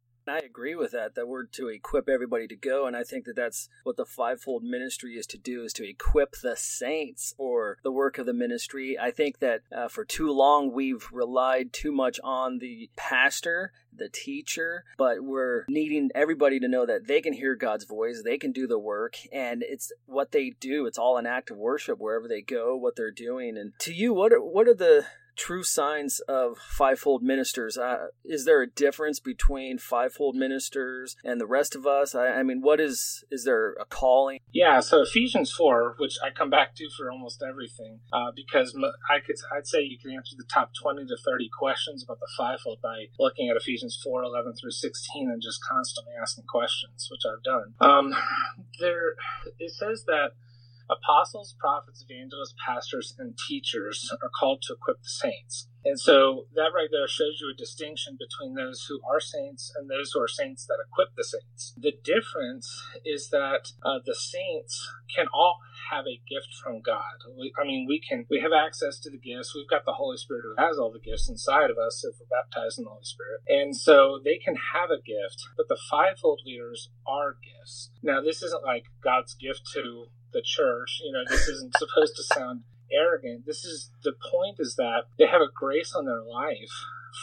Agree 0.62 0.76
with 0.76 0.92
that, 0.92 1.16
that 1.16 1.26
we're 1.26 1.46
to 1.46 1.66
equip 1.66 2.08
everybody 2.08 2.46
to 2.46 2.54
go. 2.54 2.86
And 2.86 2.96
I 2.96 3.02
think 3.02 3.24
that 3.24 3.34
that's 3.34 3.68
what 3.82 3.96
the 3.96 4.06
fivefold 4.06 4.62
ministry 4.62 5.14
is 5.14 5.26
to 5.26 5.36
do, 5.36 5.64
is 5.64 5.72
to 5.72 5.88
equip 5.88 6.36
the 6.36 6.54
saints 6.56 7.34
or 7.36 7.78
the 7.82 7.90
work 7.90 8.16
of 8.16 8.26
the 8.26 8.32
ministry. 8.32 8.96
I 8.96 9.10
think 9.10 9.40
that 9.40 9.62
uh, 9.76 9.88
for 9.88 10.04
too 10.04 10.30
long 10.30 10.72
we've 10.72 11.08
relied 11.10 11.72
too 11.72 11.90
much 11.90 12.20
on 12.22 12.60
the 12.60 12.88
pastor, 12.94 13.72
the 13.92 14.08
teacher, 14.08 14.84
but 14.96 15.24
we're 15.24 15.64
needing 15.68 16.10
everybody 16.14 16.60
to 16.60 16.68
know 16.68 16.86
that 16.86 17.08
they 17.08 17.20
can 17.20 17.32
hear 17.32 17.56
God's 17.56 17.84
voice, 17.84 18.22
they 18.22 18.38
can 18.38 18.52
do 18.52 18.68
the 18.68 18.78
work, 18.78 19.16
and 19.32 19.64
it's 19.64 19.90
what 20.06 20.30
they 20.30 20.50
do. 20.60 20.86
It's 20.86 20.96
all 20.96 21.16
an 21.16 21.26
act 21.26 21.50
of 21.50 21.56
worship 21.56 21.98
wherever 21.98 22.28
they 22.28 22.40
go, 22.40 22.76
what 22.76 22.94
they're 22.94 23.10
doing. 23.10 23.58
And 23.58 23.72
to 23.80 23.92
you, 23.92 24.14
what 24.14 24.32
are, 24.32 24.40
what 24.40 24.68
are 24.68 24.74
the 24.74 25.06
true 25.36 25.62
signs 25.62 26.20
of 26.20 26.58
fivefold 26.58 27.22
ministers? 27.22 27.78
Uh, 27.78 28.08
is 28.24 28.44
there 28.44 28.62
a 28.62 28.66
difference 28.66 29.20
between 29.20 29.78
fivefold 29.78 30.36
ministers 30.36 31.16
and 31.24 31.40
the 31.40 31.46
rest 31.46 31.74
of 31.74 31.86
us? 31.86 32.14
I, 32.14 32.28
I, 32.28 32.42
mean, 32.42 32.60
what 32.60 32.80
is 32.80 33.24
is 33.30 33.44
there 33.44 33.72
a 33.72 33.84
calling? 33.84 34.38
Yeah, 34.52 34.80
so 34.80 35.02
Ephesians 35.02 35.52
four, 35.52 35.94
which 35.98 36.16
I 36.24 36.30
come 36.30 36.50
back 36.50 36.74
to 36.76 36.88
for 36.96 37.10
almost 37.10 37.42
everything, 37.42 38.00
uh, 38.12 38.30
because 38.34 38.76
I 39.10 39.20
could 39.20 39.36
I'd 39.56 39.66
say 39.66 39.82
you 39.82 39.98
can 39.98 40.12
answer 40.12 40.36
the 40.36 40.44
top 40.52 40.72
twenty 40.80 41.04
to 41.06 41.16
thirty 41.24 41.48
questions 41.58 42.02
about 42.04 42.20
the 42.20 42.28
fivefold 42.36 42.78
by 42.82 43.06
looking 43.18 43.48
at 43.48 43.56
Ephesians 43.56 43.98
4, 44.02 44.22
11 44.22 44.54
through 44.60 44.70
sixteen, 44.70 45.30
and 45.30 45.42
just 45.42 45.60
constantly 45.64 46.12
asking 46.20 46.44
questions, 46.44 47.08
which 47.10 47.22
I've 47.26 47.42
done. 47.42 47.74
Um, 47.80 48.14
there, 48.80 49.14
it 49.58 49.72
says 49.72 50.04
that 50.06 50.32
apostles, 50.92 51.54
prophets, 51.58 52.04
evangelists, 52.08 52.54
pastors, 52.64 53.14
and 53.18 53.34
teachers 53.48 54.10
are 54.22 54.30
called 54.38 54.62
to 54.62 54.74
equip 54.74 55.02
the 55.02 55.08
saints. 55.08 55.68
And 55.84 55.98
so 55.98 56.46
that 56.54 56.70
right 56.74 56.88
there 56.90 57.08
shows 57.08 57.38
you 57.40 57.50
a 57.50 57.56
distinction 57.56 58.16
between 58.18 58.54
those 58.54 58.86
who 58.88 59.00
are 59.08 59.20
saints 59.20 59.72
and 59.74 59.90
those 59.90 60.12
who 60.12 60.20
are 60.20 60.28
saints 60.28 60.66
that 60.66 60.78
equip 60.86 61.14
the 61.16 61.24
saints. 61.24 61.74
The 61.76 61.92
difference 62.04 62.70
is 63.04 63.30
that 63.30 63.72
uh, 63.82 63.98
the 64.04 64.14
saints 64.14 64.88
can 65.14 65.26
all 65.32 65.58
have 65.90 66.06
a 66.06 66.20
gift 66.28 66.54
from 66.62 66.80
God. 66.80 67.18
We, 67.36 67.52
I 67.60 67.66
mean, 67.66 67.86
we 67.88 68.00
can 68.00 68.24
we 68.30 68.40
have 68.40 68.52
access 68.52 68.98
to 69.00 69.10
the 69.10 69.18
gifts. 69.18 69.54
We've 69.54 69.68
got 69.68 69.84
the 69.84 69.92
Holy 69.92 70.16
Spirit 70.16 70.44
who 70.44 70.62
has 70.62 70.78
all 70.78 70.92
the 70.92 71.00
gifts 71.00 71.28
inside 71.28 71.70
of 71.70 71.78
us 71.78 72.04
if 72.04 72.14
we're 72.18 72.30
baptized 72.30 72.78
in 72.78 72.84
the 72.84 72.90
Holy 72.90 73.04
Spirit, 73.04 73.40
and 73.48 73.76
so 73.76 74.20
they 74.24 74.38
can 74.38 74.54
have 74.54 74.90
a 74.90 75.02
gift. 75.02 75.42
But 75.56 75.68
the 75.68 75.78
fivefold 75.90 76.40
leaders 76.46 76.90
are 77.06 77.36
gifts. 77.42 77.90
Now, 78.02 78.20
this 78.22 78.42
isn't 78.42 78.64
like 78.64 78.84
God's 79.02 79.34
gift 79.34 79.62
to 79.74 80.06
the 80.32 80.42
church. 80.42 81.00
You 81.04 81.12
know, 81.12 81.24
this 81.28 81.48
isn't 81.48 81.76
supposed 81.76 82.16
to 82.16 82.22
sound 82.22 82.62
arrogant. 82.92 83.46
This 83.46 83.64
is 83.64 83.90
the 84.02 84.12
point 84.12 84.56
is 84.58 84.76
that 84.76 85.04
they 85.18 85.26
have 85.26 85.40
a 85.40 85.52
grace 85.52 85.94
on 85.94 86.04
their 86.04 86.22
life 86.22 86.72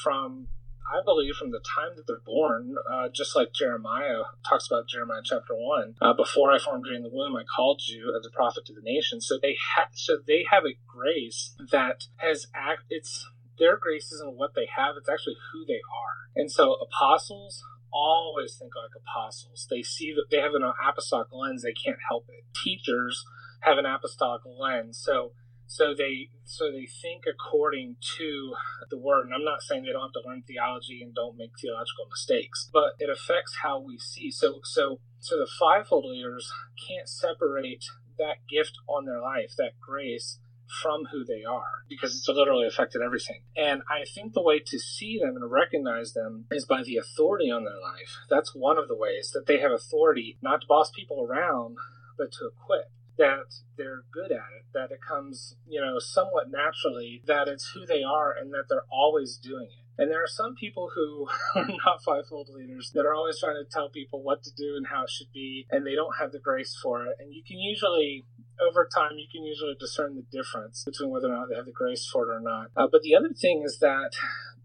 from 0.04 0.48
I 0.90 1.04
believe 1.06 1.36
from 1.36 1.52
the 1.52 1.62
time 1.62 1.96
that 1.96 2.08
they're 2.08 2.26
born, 2.26 2.76
uh, 2.92 3.10
just 3.14 3.36
like 3.36 3.54
Jeremiah 3.54 4.24
talks 4.48 4.66
about 4.66 4.88
Jeremiah 4.88 5.22
chapter 5.24 5.54
one. 5.54 5.94
Uh, 6.02 6.14
Before 6.14 6.52
I 6.52 6.58
formed 6.58 6.86
you 6.90 6.96
in 6.96 7.04
the 7.04 7.14
womb, 7.14 7.36
I 7.36 7.44
called 7.44 7.84
you 7.88 8.12
as 8.20 8.26
a 8.26 8.36
prophet 8.36 8.66
to 8.66 8.74
the 8.74 8.82
nation. 8.82 9.22
So 9.22 9.38
they 9.40 9.56
have, 9.76 9.90
so 9.94 10.18
they 10.26 10.46
have 10.50 10.64
a 10.66 10.80
grace 10.88 11.56
that 11.72 12.06
has 12.18 12.48
act. 12.56 12.84
It's 12.90 13.28
their 13.60 13.78
grace 13.78 14.12
isn't 14.12 14.36
what 14.36 14.56
they 14.56 14.68
have; 14.76 14.96
it's 14.98 15.10
actually 15.10 15.38
who 15.54 15.64
they 15.66 15.82
are. 15.94 16.18
And 16.36 16.52
so 16.52 16.74
apostles, 16.74 17.64
always 17.94 18.56
think 18.58 18.72
like 18.76 18.92
apostles. 18.98 19.68
They 19.70 19.84
see 19.84 20.14
that 20.14 20.28
they 20.32 20.42
have 20.42 20.56
an 20.56 20.64
apostolic 20.64 21.28
lens. 21.32 21.62
They 21.62 21.74
can't 21.74 22.00
help 22.10 22.26
it. 22.30 22.46
Teachers 22.64 23.26
have 23.62 23.78
an 23.78 23.86
apostolic 23.86 24.42
lens. 24.46 24.98
So 24.98 25.34
so 25.70 25.94
they 25.96 26.30
so 26.46 26.72
they 26.72 26.88
think 26.88 27.26
according 27.30 27.98
to 28.18 28.56
the 28.90 28.98
word. 28.98 29.26
And 29.26 29.36
I'm 29.36 29.46
not 29.46 29.62
saying 29.62 29.84
they 29.84 29.92
don't 29.92 30.10
have 30.10 30.18
to 30.18 30.28
learn 30.28 30.42
theology 30.42 31.02
and 31.04 31.14
don't 31.14 31.38
make 31.38 31.52
theological 31.62 32.10
mistakes, 32.10 32.68
but 32.74 32.94
it 32.98 33.08
affects 33.08 33.58
how 33.62 33.80
we 33.80 34.00
see. 34.00 34.32
So 34.32 34.62
so 34.64 35.00
so 35.20 35.38
the 35.38 35.48
fivefold 35.60 36.06
leaders 36.06 36.52
can't 36.88 37.08
separate 37.08 37.86
that 38.18 38.38
gift 38.50 38.80
on 38.88 39.06
their 39.06 39.22
life, 39.22 39.54
that 39.58 39.80
grace 39.80 40.40
from 40.82 41.06
who 41.12 41.24
they 41.24 41.44
are 41.44 41.86
because 41.88 42.16
it's 42.16 42.28
literally 42.28 42.68
affected 42.68 43.02
everything. 43.04 43.42
And 43.56 43.82
I 43.90 44.06
think 44.06 44.34
the 44.34 44.42
way 44.42 44.60
to 44.66 44.80
see 44.80 45.20
them 45.20 45.36
and 45.36 45.52
recognize 45.52 46.14
them 46.14 46.46
is 46.52 46.66
by 46.66 46.82
the 46.84 46.98
authority 46.98 47.52
on 47.52 47.64
their 47.64 47.80
life. 47.80 48.18
That's 48.30 48.56
one 48.56 48.78
of 48.78 48.88
the 48.88 48.98
ways 48.98 49.32
that 49.34 49.46
they 49.46 49.60
have 49.60 49.72
authority 49.72 50.38
not 50.42 50.62
to 50.62 50.68
boss 50.68 50.92
people 50.92 51.24
around, 51.24 51.78
but 52.18 52.32
to 52.34 52.48
equip. 52.48 52.92
That 53.20 53.54
they're 53.78 54.04
good 54.12 54.32
at 54.32 54.50
it, 54.58 54.66
that 54.74 54.92
it 54.92 55.00
comes, 55.08 55.56
you 55.68 55.80
know, 55.80 56.00
somewhat 56.00 56.50
naturally, 56.50 57.22
that 57.28 57.48
it's 57.48 57.72
who 57.76 57.86
they 57.86 58.02
are 58.02 58.34
and 58.34 58.52
that 58.54 58.64
they're 58.70 58.88
always 58.92 59.38
doing 59.38 59.68
it. 59.68 60.02
And 60.02 60.10
there 60.10 60.24
are 60.24 60.28
some 60.28 60.56
people 60.56 60.90
who 60.96 61.28
are 61.56 61.68
not 61.68 62.02
fivefold 62.04 62.50
leaders 62.50 62.92
that 62.96 63.06
are 63.06 63.14
always 63.14 63.40
trying 63.40 63.62
to 63.62 63.70
tell 63.70 63.90
people 63.90 64.24
what 64.24 64.42
to 64.44 64.52
do 64.56 64.76
and 64.78 64.88
how 64.88 65.04
it 65.04 65.10
should 65.10 65.32
be, 65.34 65.68
and 65.70 65.86
they 65.86 65.96
don't 65.96 66.16
have 66.18 66.32
the 66.32 66.40
grace 66.40 66.76
for 66.82 67.06
it. 67.06 67.18
And 67.20 67.34
you 67.34 67.44
can 67.46 67.60
usually 67.60 68.26
over 68.62 68.88
time, 68.94 69.12
you 69.18 69.28
can 69.32 69.44
usually 69.44 69.76
discern 69.80 70.16
the 70.16 70.38
difference 70.38 70.84
between 70.84 71.10
whether 71.10 71.28
or 71.28 71.36
not 71.36 71.50
they 71.50 71.56
have 71.56 71.66
the 71.66 71.72
grace 71.72 72.08
for 72.12 72.32
it 72.32 72.36
or 72.36 72.42
not. 72.42 72.68
Uh, 72.76 72.88
but 72.92 73.02
the 73.02 73.16
other 73.16 73.30
thing 73.30 73.64
is 73.66 73.80
that 73.80 74.12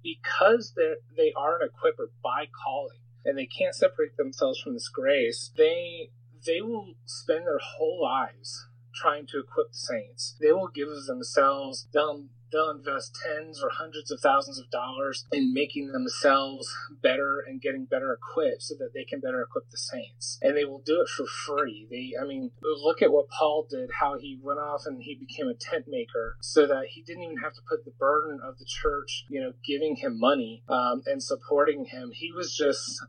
because 0.03 0.75
they 0.77 0.95
they 1.17 1.33
are 1.37 1.61
an 1.61 1.69
equiper 1.69 2.07
by 2.23 2.47
calling, 2.65 2.99
and 3.25 3.39
they 3.39 3.47
can't 3.47 3.75
separate 3.75 4.17
themselves 4.17 4.61
from 4.61 4.75
this 4.75 4.89
grace, 4.89 5.53
they 5.57 6.11
they 6.47 6.61
will 6.61 6.95
spend 7.07 7.47
their 7.47 7.59
whole 7.59 8.03
lives 8.03 8.67
trying 8.95 9.27
to 9.27 9.41
equip 9.41 9.73
the 9.73 9.79
saints. 9.79 10.37
They 10.41 10.53
will 10.53 10.69
give 10.69 10.89
of 10.89 11.07
themselves. 11.07 11.89
They'll 11.93 12.27
they'll 12.53 12.71
invest 12.71 13.19
tens 13.27 13.61
or 13.61 13.69
hundreds 13.69 14.13
of 14.13 14.21
thousands 14.21 14.61
of 14.61 14.71
dollars 14.71 15.25
in 15.33 15.53
making 15.53 15.91
themselves 15.91 16.73
better 17.03 17.45
and 17.45 17.61
getting 17.61 17.85
better 17.85 18.13
equipped 18.13 18.63
so 18.63 18.75
that 18.79 18.95
they 18.95 19.03
can 19.03 19.19
better 19.19 19.43
equip 19.43 19.69
the 19.71 19.77
saints. 19.77 20.39
And 20.41 20.57
they 20.57 20.65
will 20.65 20.83
do 20.87 21.01
it 21.01 21.09
for 21.09 21.27
free. 21.27 21.89
They, 21.91 22.13
I 22.17 22.25
mean, 22.25 22.53
look 22.63 23.03
at 23.03 23.11
what 23.11 23.29
Paul 23.29 23.67
did, 23.69 23.91
how 23.99 24.19
he 24.19 24.39
went 24.41 24.61
off 24.61 24.83
and 24.87 25.03
he 25.03 25.17
became 25.17 25.49
a 25.49 25.55
tent 25.55 25.87
maker 25.89 26.37
so 26.41 26.65
that 26.69 26.87
he 26.91 27.03
didn't 27.03 27.25
even 27.25 27.39
have 27.39 27.55
to 27.55 27.63
put 27.69 27.85
the 27.85 27.91
burden 27.99 28.39
of 28.41 28.59
the 28.59 28.67
church, 28.67 29.25
you 29.29 29.41
know, 29.41 29.55
giving 29.67 29.97
him 29.97 30.21
money 30.21 30.63
um, 30.69 31.03
and 31.07 31.21
supporting 31.21 31.87
him. 31.87 32.13
He 32.15 32.31
was 32.31 32.55
just 32.55 33.03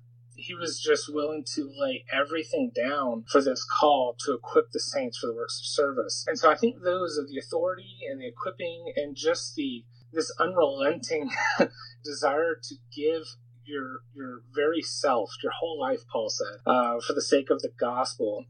he 0.45 0.53
was 0.53 0.79
just 0.79 1.11
willing 1.13 1.43
to 1.55 1.71
lay 1.75 2.05
everything 2.11 2.71
down 2.75 3.23
for 3.27 3.41
this 3.41 3.65
call 3.65 4.15
to 4.25 4.33
equip 4.33 4.71
the 4.71 4.79
saints 4.79 5.17
for 5.17 5.27
the 5.27 5.33
works 5.33 5.59
of 5.59 5.65
service. 5.65 6.23
And 6.27 6.37
so 6.37 6.51
I 6.51 6.55
think 6.55 6.83
those 6.83 7.17
of 7.17 7.27
the 7.29 7.39
authority 7.39 7.97
and 8.09 8.21
the 8.21 8.27
equipping 8.27 8.93
and 8.95 9.15
just 9.15 9.55
the 9.55 9.83
this 10.13 10.31
unrelenting 10.39 11.29
desire 12.03 12.55
to 12.61 12.75
give 12.95 13.23
your 13.65 14.01
your 14.13 14.43
very 14.53 14.81
self, 14.81 15.31
your 15.41 15.51
whole 15.59 15.79
life, 15.79 16.01
Paul 16.11 16.29
said, 16.29 16.59
uh, 16.65 16.99
for 17.05 17.13
the 17.13 17.21
sake 17.21 17.49
of 17.49 17.61
the 17.61 17.71
gospel, 17.77 18.45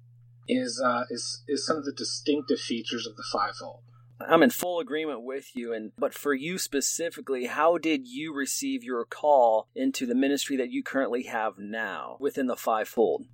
is 0.47 0.81
uh, 0.83 1.03
is 1.09 1.43
is 1.47 1.65
some 1.65 1.77
of 1.77 1.85
the 1.85 1.93
distinctive 1.93 2.59
features 2.59 3.07
of 3.07 3.15
the 3.15 3.25
fivefold. 3.31 3.81
I'm 4.19 4.43
in 4.43 4.49
full 4.49 4.79
agreement 4.79 5.23
with 5.23 5.55
you 5.55 5.73
and 5.73 5.91
but 5.97 6.13
for 6.13 6.33
you 6.33 6.57
specifically, 6.57 7.45
how 7.45 7.77
did 7.77 8.07
you 8.07 8.33
receive 8.33 8.83
your 8.83 9.05
call 9.05 9.67
into 9.75 10.05
the 10.05 10.15
ministry 10.15 10.55
that 10.57 10.71
you 10.71 10.83
currently 10.83 11.23
have 11.23 11.57
now 11.57 12.17
within 12.19 12.47
the 12.47 12.55
fivefold? 12.55 13.25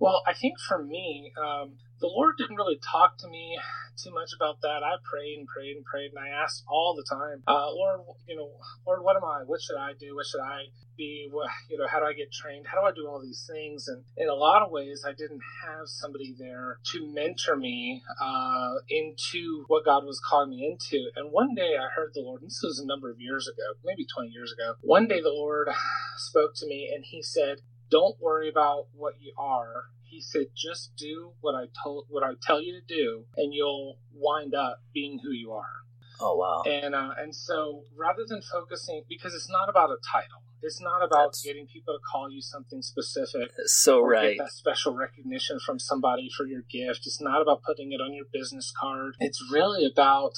Well, 0.00 0.22
I 0.26 0.32
think 0.32 0.54
for 0.66 0.82
me, 0.82 1.32
um, 1.36 1.74
the 2.00 2.08
Lord 2.08 2.36
didn't 2.38 2.56
really 2.56 2.80
talk 2.90 3.18
to 3.18 3.28
me 3.28 3.58
too 4.02 4.10
much 4.12 4.30
about 4.34 4.62
that. 4.62 4.80
I 4.82 4.96
prayed 5.04 5.36
and 5.38 5.46
prayed 5.46 5.76
and 5.76 5.84
prayed, 5.84 6.12
and 6.16 6.18
I 6.18 6.28
asked 6.42 6.64
all 6.66 6.96
the 6.96 7.04
time, 7.04 7.42
uh, 7.46 7.68
Lord, 7.70 8.00
you 8.26 8.36
know, 8.36 8.50
Lord, 8.86 9.02
what 9.04 9.16
am 9.16 9.24
I? 9.24 9.42
What 9.44 9.60
should 9.60 9.76
I 9.76 9.92
do? 10.00 10.16
What 10.16 10.24
should 10.24 10.40
I 10.40 10.72
be? 10.96 11.28
What, 11.30 11.50
you 11.68 11.76
know, 11.76 11.86
how 11.86 12.00
do 12.00 12.06
I 12.06 12.14
get 12.14 12.32
trained? 12.32 12.66
How 12.66 12.80
do 12.80 12.86
I 12.86 12.92
do 12.92 13.06
all 13.06 13.20
these 13.20 13.46
things? 13.52 13.88
And 13.88 14.02
in 14.16 14.28
a 14.28 14.34
lot 14.34 14.62
of 14.62 14.70
ways, 14.70 15.04
I 15.06 15.12
didn't 15.12 15.42
have 15.66 15.84
somebody 15.86 16.34
there 16.38 16.78
to 16.92 17.12
mentor 17.12 17.56
me 17.56 18.02
uh, 18.22 18.76
into 18.88 19.64
what 19.68 19.84
God 19.84 20.04
was 20.06 20.18
calling 20.26 20.50
me 20.50 20.64
into. 20.64 21.10
And 21.14 21.30
one 21.30 21.54
day, 21.54 21.76
I 21.76 21.88
heard 21.94 22.12
the 22.14 22.22
Lord. 22.22 22.40
this 22.42 22.60
was 22.64 22.80
a 22.80 22.86
number 22.86 23.10
of 23.10 23.20
years 23.20 23.46
ago, 23.46 23.76
maybe 23.84 24.06
20 24.06 24.30
years 24.30 24.50
ago. 24.52 24.76
One 24.80 25.08
day, 25.08 25.20
the 25.20 25.28
Lord 25.28 25.68
spoke 26.16 26.52
to 26.56 26.66
me, 26.66 26.90
and 26.94 27.04
He 27.04 27.22
said, 27.22 27.58
"Don't 27.90 28.20
worry 28.20 28.48
about 28.48 28.86
what 28.94 29.14
you 29.20 29.32
are." 29.36 29.86
he 30.10 30.20
said, 30.20 30.46
just 30.56 30.94
do 30.96 31.32
what 31.40 31.54
I 31.54 31.66
told, 31.82 32.06
what 32.08 32.24
I 32.24 32.32
tell 32.42 32.60
you 32.60 32.72
to 32.72 32.86
do, 32.86 33.24
and 33.36 33.54
you'll 33.54 33.98
wind 34.12 34.54
up 34.54 34.82
being 34.92 35.20
who 35.22 35.30
you 35.30 35.52
are. 35.52 35.84
Oh 36.20 36.36
wow! 36.36 36.62
And 36.70 36.94
uh, 36.94 37.12
and 37.16 37.34
so 37.34 37.84
rather 37.96 38.24
than 38.28 38.42
focusing, 38.42 39.04
because 39.08 39.34
it's 39.34 39.48
not 39.48 39.70
about 39.70 39.88
a 39.88 39.96
title, 40.12 40.42
it's 40.60 40.78
not 40.78 41.02
about 41.02 41.28
That's... 41.28 41.42
getting 41.42 41.66
people 41.66 41.94
to 41.94 42.00
call 42.12 42.30
you 42.30 42.42
something 42.42 42.82
specific. 42.82 43.52
So 43.64 44.02
right. 44.02 44.36
that 44.36 44.50
special 44.50 44.94
recognition 44.94 45.58
from 45.64 45.78
somebody 45.78 46.28
for 46.36 46.44
your 46.44 46.60
gift. 46.70 47.06
It's 47.06 47.22
not 47.22 47.40
about 47.40 47.62
putting 47.62 47.92
it 47.92 48.02
on 48.02 48.12
your 48.12 48.26
business 48.30 48.70
card. 48.78 49.16
It's 49.18 49.42
really 49.50 49.86
about 49.86 50.32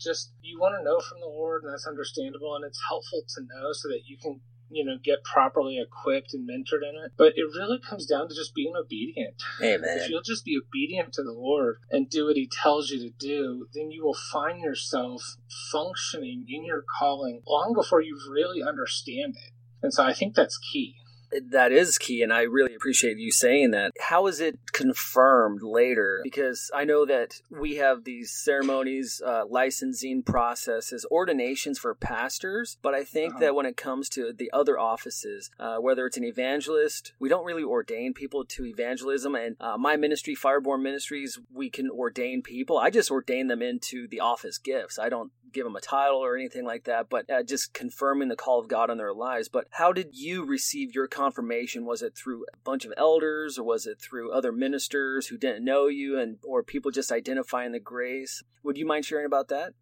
just 0.00 0.32
you 0.42 0.58
want 0.58 0.74
to 0.78 0.82
know 0.82 0.98
from 0.98 1.20
the 1.20 1.26
Lord, 1.26 1.62
and 1.62 1.72
that's 1.72 1.86
understandable, 1.86 2.56
and 2.56 2.64
it's 2.64 2.80
helpful 2.88 3.22
to 3.36 3.42
know 3.42 3.72
so 3.72 3.88
that 3.88 4.00
you 4.06 4.16
can 4.16 4.40
you 4.70 4.84
know, 4.84 4.96
get 5.02 5.24
properly 5.24 5.78
equipped 5.80 6.32
and 6.32 6.48
mentored 6.48 6.88
in 6.88 6.96
it. 7.04 7.12
But 7.16 7.34
it 7.36 7.44
really 7.54 7.78
comes 7.78 8.06
down 8.06 8.28
to 8.28 8.34
just 8.34 8.54
being 8.54 8.74
obedient. 8.76 9.34
Amen. 9.62 9.80
If 10.00 10.08
you'll 10.08 10.22
just 10.22 10.44
be 10.44 10.58
obedient 10.58 11.12
to 11.14 11.22
the 11.22 11.32
Lord 11.32 11.78
and 11.90 12.08
do 12.08 12.26
what 12.26 12.36
He 12.36 12.48
tells 12.48 12.90
you 12.90 12.98
to 13.00 13.14
do, 13.18 13.66
then 13.74 13.90
you 13.90 14.04
will 14.04 14.16
find 14.32 14.60
yourself 14.60 15.22
functioning 15.72 16.46
in 16.48 16.64
your 16.64 16.84
calling 16.98 17.42
long 17.46 17.74
before 17.74 18.00
you 18.00 18.18
really 18.30 18.62
understand 18.62 19.34
it. 19.36 19.52
And 19.82 19.92
so 19.92 20.04
I 20.04 20.12
think 20.12 20.34
that's 20.34 20.58
key 20.72 20.96
that 21.50 21.72
is 21.72 21.98
key 21.98 22.22
and 22.22 22.32
i 22.32 22.42
really 22.42 22.74
appreciate 22.74 23.18
you 23.18 23.30
saying 23.30 23.70
that. 23.70 23.92
How 24.00 24.26
is 24.26 24.40
it 24.40 24.58
confirmed 24.72 25.62
later? 25.62 26.20
Because 26.22 26.70
i 26.74 26.84
know 26.84 27.04
that 27.06 27.40
we 27.50 27.76
have 27.76 28.04
these 28.04 28.30
ceremonies 28.30 29.22
uh, 29.24 29.44
licensing 29.48 30.22
processes 30.22 31.06
ordinations 31.10 31.78
for 31.78 31.94
pastors 31.94 32.78
but 32.82 32.94
i 32.94 33.04
think 33.04 33.34
uh-huh. 33.34 33.40
that 33.40 33.54
when 33.54 33.66
it 33.66 33.76
comes 33.76 34.08
to 34.10 34.32
the 34.32 34.50
other 34.52 34.78
offices 34.78 35.50
uh, 35.58 35.76
whether 35.76 36.06
it's 36.06 36.16
an 36.16 36.24
evangelist 36.24 37.12
we 37.18 37.28
don't 37.28 37.44
really 37.44 37.62
ordain 37.62 38.12
people 38.14 38.44
to 38.44 38.64
evangelism 38.64 39.34
and 39.34 39.56
uh, 39.60 39.76
my 39.76 39.96
ministry 39.96 40.34
fireborn 40.34 40.82
ministries 40.82 41.38
we 41.52 41.70
can 41.70 41.90
ordain 41.90 42.42
people. 42.42 42.78
I 42.78 42.90
just 42.90 43.10
ordain 43.10 43.48
them 43.48 43.62
into 43.62 44.08
the 44.08 44.20
office 44.20 44.58
gifts. 44.58 44.98
I 44.98 45.08
don't 45.08 45.32
give 45.52 45.64
them 45.64 45.76
a 45.76 45.80
title 45.80 46.18
or 46.18 46.36
anything 46.36 46.64
like 46.64 46.84
that 46.84 47.08
but 47.08 47.28
uh, 47.30 47.42
just 47.42 47.72
confirming 47.72 48.28
the 48.28 48.36
call 48.36 48.58
of 48.58 48.68
god 48.68 48.90
on 48.90 48.98
their 48.98 49.12
lives 49.12 49.48
but 49.48 49.66
how 49.70 49.92
did 49.92 50.16
you 50.16 50.44
receive 50.44 50.94
your 50.94 51.06
confirmation? 51.06 51.84
Was 51.84 52.02
it 52.02 52.16
through 52.16 52.44
a 52.52 52.56
bunch 52.64 52.84
of 52.84 52.92
elders 52.96 53.58
or 53.58 53.64
was 53.64 53.86
it 53.86 54.00
through 54.00 54.32
other 54.32 54.52
ministers 54.52 55.28
who 55.28 55.36
didn't 55.36 55.64
know 55.64 55.86
you 55.86 56.18
and 56.18 56.38
or 56.44 56.62
people 56.62 56.90
just 56.90 57.12
identifying 57.12 57.72
the 57.72 57.80
grace? 57.80 58.42
Would 58.62 58.78
you 58.78 58.86
mind 58.86 59.04
sharing 59.04 59.26
about 59.26 59.48
that? 59.48 59.74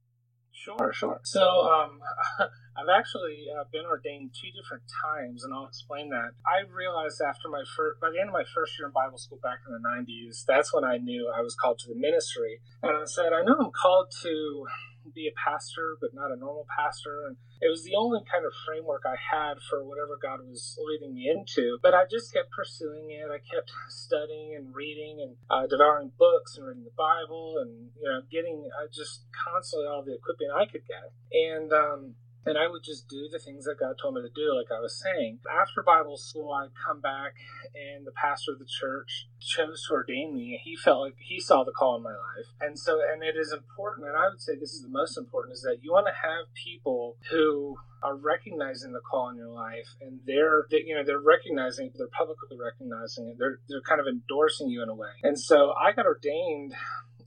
Sure, 0.53 0.93
sure. 0.93 1.21
So, 1.23 1.43
um, 1.71 2.01
I've 2.77 2.91
actually 2.93 3.47
uh, 3.47 3.65
been 3.73 3.87
ordained 3.87 4.35
two 4.35 4.51
different 4.51 4.83
times, 5.05 5.45
and 5.45 5.55
I'll 5.55 5.67
explain 5.67 6.11
that. 6.11 6.31
I 6.45 6.67
realized 6.67 7.21
after 7.23 7.49
my 7.49 7.63
first, 7.77 8.01
by 8.01 8.11
the 8.11 8.19
end 8.19 8.29
of 8.29 8.33
my 8.33 8.43
first 8.55 8.79
year 8.79 8.89
in 8.89 8.93
Bible 8.93 9.19
school 9.19 9.39
back 9.41 9.61
in 9.67 9.73
the 9.73 9.83
90s, 9.83 10.45
that's 10.47 10.75
when 10.75 10.85
I 10.85 10.99
knew 10.99 11.31
I 11.31 11.43
was 11.43 11.55
called 11.55 11.79
to 11.81 11.89
the 11.89 11.95
ministry. 11.95 12.59
And 12.83 12.91
I 12.91 13.05
said, 13.05 13.33
I 13.33 13.43
know 13.43 13.55
I'm 13.55 13.71
called 13.71 14.11
to 14.23 14.67
be 15.15 15.29
a 15.29 15.35
pastor, 15.37 15.97
but 16.01 16.15
not 16.15 16.31
a 16.31 16.37
normal 16.37 16.67
pastor. 16.69 17.27
And 17.27 17.37
it 17.61 17.69
was 17.69 17.85
the 17.85 17.97
only 17.97 18.21
kind 18.31 18.45
of 18.45 18.53
framework 18.67 19.03
I 19.07 19.17
had 19.17 19.59
for 19.69 19.85
whatever 19.85 20.19
God 20.21 20.41
was 20.47 20.79
leading 20.79 21.15
me 21.15 21.29
into. 21.29 21.79
But 21.83 21.95
I 21.95 22.05
just 22.11 22.33
kept 22.33 22.51
pursuing 22.51 23.11
it. 23.11 23.31
I 23.31 23.39
kept 23.39 23.71
studying 23.89 24.55
and 24.55 24.75
reading 24.75 25.19
and 25.21 25.37
uh, 25.51 25.67
devouring 25.67 26.13
books 26.19 26.57
and 26.57 26.67
reading 26.67 26.85
the 26.85 26.97
Bible 26.97 27.59
and, 27.61 27.91
you 27.97 28.09
know, 28.09 28.23
getting 28.31 28.69
uh, 28.79 28.87
just 28.93 29.25
constantly 29.33 29.89
all 29.89 30.05
the 30.05 30.15
equipping 30.15 30.49
I 30.55 30.67
could 30.67 30.87
get. 30.87 31.13
And, 31.33 31.73
um, 31.73 32.15
and 32.49 32.59
I 32.59 32.69
would 32.69 32.83
just 32.83 33.09
do 33.09 33.29
the 33.31 33.39
things 33.39 33.65
that 33.65 33.79
God 33.79 33.97
told 34.01 34.15
me 34.15 34.23
to 34.23 34.33
do, 34.35 34.55
like 34.57 34.73
I 34.73 34.81
was 34.81 34.99
saying. 34.99 35.41
After 35.49 35.83
Bible 35.83 36.17
school, 36.17 36.53
I'd 36.53 36.73
come 36.75 37.01
back, 37.01 37.35
and 37.75 38.07
the 38.07 38.13
pastor 38.13 38.53
of 38.53 38.59
the 38.59 38.67
church 38.67 39.29
chose 39.41 39.85
to 39.89 39.95
ordain 39.95 40.35
me. 40.35 40.61
He 40.63 40.77
felt 40.77 41.01
like 41.01 41.17
he 41.19 41.41
saw 41.41 41.65
the 41.65 41.73
call 41.73 41.97
in 41.97 42.03
my 42.03 42.17
life, 42.17 42.49
and 42.61 42.79
so 42.79 43.01
and 43.01 43.23
it 43.23 43.37
is 43.37 43.53
important. 43.53 44.09
And 44.09 44.17
I 44.17 44.29
would 44.29 44.41
say 44.41 44.55
this 44.55 44.73
is 44.73 44.83
the 44.83 44.89
most 44.89 45.17
important: 45.19 45.55
is 45.55 45.63
that 45.63 45.79
you 45.83 45.93
want 45.93 46.07
to 46.07 46.13
have 46.13 46.53
people 46.55 47.17
who 47.31 47.77
are 48.03 48.17
recognizing 48.17 48.93
the 48.93 49.01
call 49.01 49.29
in 49.29 49.37
your 49.37 49.51
life, 49.51 49.95
and 50.01 50.21
they're 50.27 50.67
they, 50.71 50.83
you 50.87 50.95
know 50.95 51.05
they're 51.05 51.21
recognizing, 51.21 51.93
they're 51.97 52.09
publicly 52.09 52.57
recognizing 52.57 53.29
it. 53.29 53.37
They're 53.39 53.61
they're 53.69 53.83
kind 53.83 54.01
of 54.01 54.07
endorsing 54.07 54.69
you 54.69 54.83
in 54.83 54.89
a 54.89 54.95
way. 54.95 55.11
And 55.23 55.39
so 55.39 55.73
I 55.73 55.93
got 55.93 56.07
ordained 56.07 56.75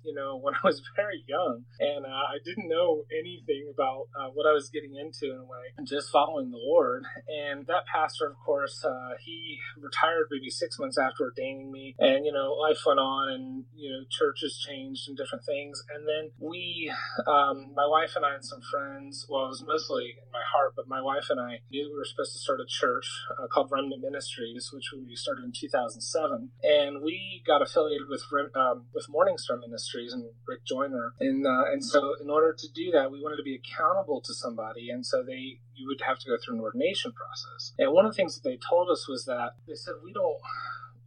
you 0.04 0.14
know, 0.14 0.38
when 0.42 0.54
I 0.56 0.60
was 0.64 0.82
very 0.96 1.24
young, 1.28 1.66
and 1.80 2.06
uh, 2.06 2.10
I 2.10 2.38
didn't 2.44 2.68
know 2.68 3.04
anything 3.12 3.72
about 3.74 4.08
uh, 4.20 4.30
what 4.34 4.48
I 4.48 4.54
was 4.54 4.70
getting 4.70 4.96
into 4.96 5.34
in 5.34 5.40
a 5.40 5.44
way, 5.44 5.74
just 5.84 6.10
following 6.10 6.52
the 6.52 6.58
Lord. 6.58 7.04
And 7.28 7.66
that 7.68 7.86
pastor, 7.92 8.28
of 8.28 8.38
course, 8.46 8.84
uh, 8.86 9.16
he 9.20 9.60
retired 9.80 10.28
maybe 10.32 10.50
six 10.50 10.80
months 10.80 10.98
after 10.98 11.26
ordaining 11.26 11.72
me, 11.72 11.96
and 12.00 12.26
you 12.26 12.32
know, 12.32 12.54
life 12.54 12.80
went 12.86 13.00
on, 13.00 13.30
and 13.30 13.66
you 13.76 13.92
know, 13.92 14.04
churches 14.10 14.64
changed 14.68 15.08
and 15.08 15.18
different 15.18 15.46
things. 15.46 15.84
And 15.94 16.08
then 16.08 16.32
we, 16.40 16.92
um, 17.28 17.74
my 17.76 17.88
wife 17.88 18.14
and 18.16 18.26
I, 18.26 18.36
and 18.36 18.46
some 18.46 18.62
friends, 18.72 19.26
well, 19.30 19.46
it 19.46 19.50
was 19.50 19.64
mostly 19.68 20.16
in 20.18 20.32
my 20.32 20.44
heart, 20.54 20.74
but 20.76 20.88
my 20.88 21.02
wife 21.02 21.28
and 21.30 21.40
I 21.40 21.60
knew 21.70 21.90
we 21.92 21.98
were 21.98 22.06
supposed 22.06 22.34
to 22.34 22.40
start 22.40 22.60
a 22.60 22.68
church 22.68 23.08
uh, 23.40 23.48
called 23.48 23.70
Remnant 23.72 24.02
Ministries, 24.02 24.72
which 24.74 24.92
we 24.94 25.16
started 25.16 25.46
in 25.46 25.52
2007, 25.52 26.52
and 26.64 27.02
we 27.04 27.44
got 27.46 27.62
affiliated 27.62 28.08
with 28.10 28.24
um, 28.56 28.86
with 28.94 29.08
Morning 29.10 29.38
Star 29.38 29.58
Ministries 29.58 29.91
Ministries 29.92 30.14
and 30.14 30.30
Rick 30.48 30.66
Joyner, 30.66 31.14
and 31.20 31.46
uh, 31.46 31.72
and 31.72 31.84
so 31.84 32.16
in 32.22 32.30
order 32.30 32.54
to 32.54 32.68
do 32.74 32.92
that, 32.92 33.12
we 33.12 33.22
wanted 33.22 33.38
to 33.38 33.44
be 33.44 33.56
accountable 33.56 34.22
to 34.22 34.34
somebody, 34.34 34.90
and 34.90 35.06
so 35.06 35.24
they 35.24 35.60
you 35.76 35.88
would 35.88 36.02
have 36.06 36.20
to 36.20 36.30
go 36.30 36.38
through 36.44 36.56
an 36.56 36.62
ordination 36.62 37.12
process. 37.12 37.74
And 37.78 37.92
one 37.92 38.06
of 38.06 38.12
the 38.12 38.16
things 38.16 38.40
that 38.40 38.48
they 38.48 38.58
told 38.70 38.90
us 38.90 39.08
was 39.08 39.26
that 39.26 39.56
they 39.68 39.76
said 39.76 39.96
we 40.04 40.14
don't 40.14 40.38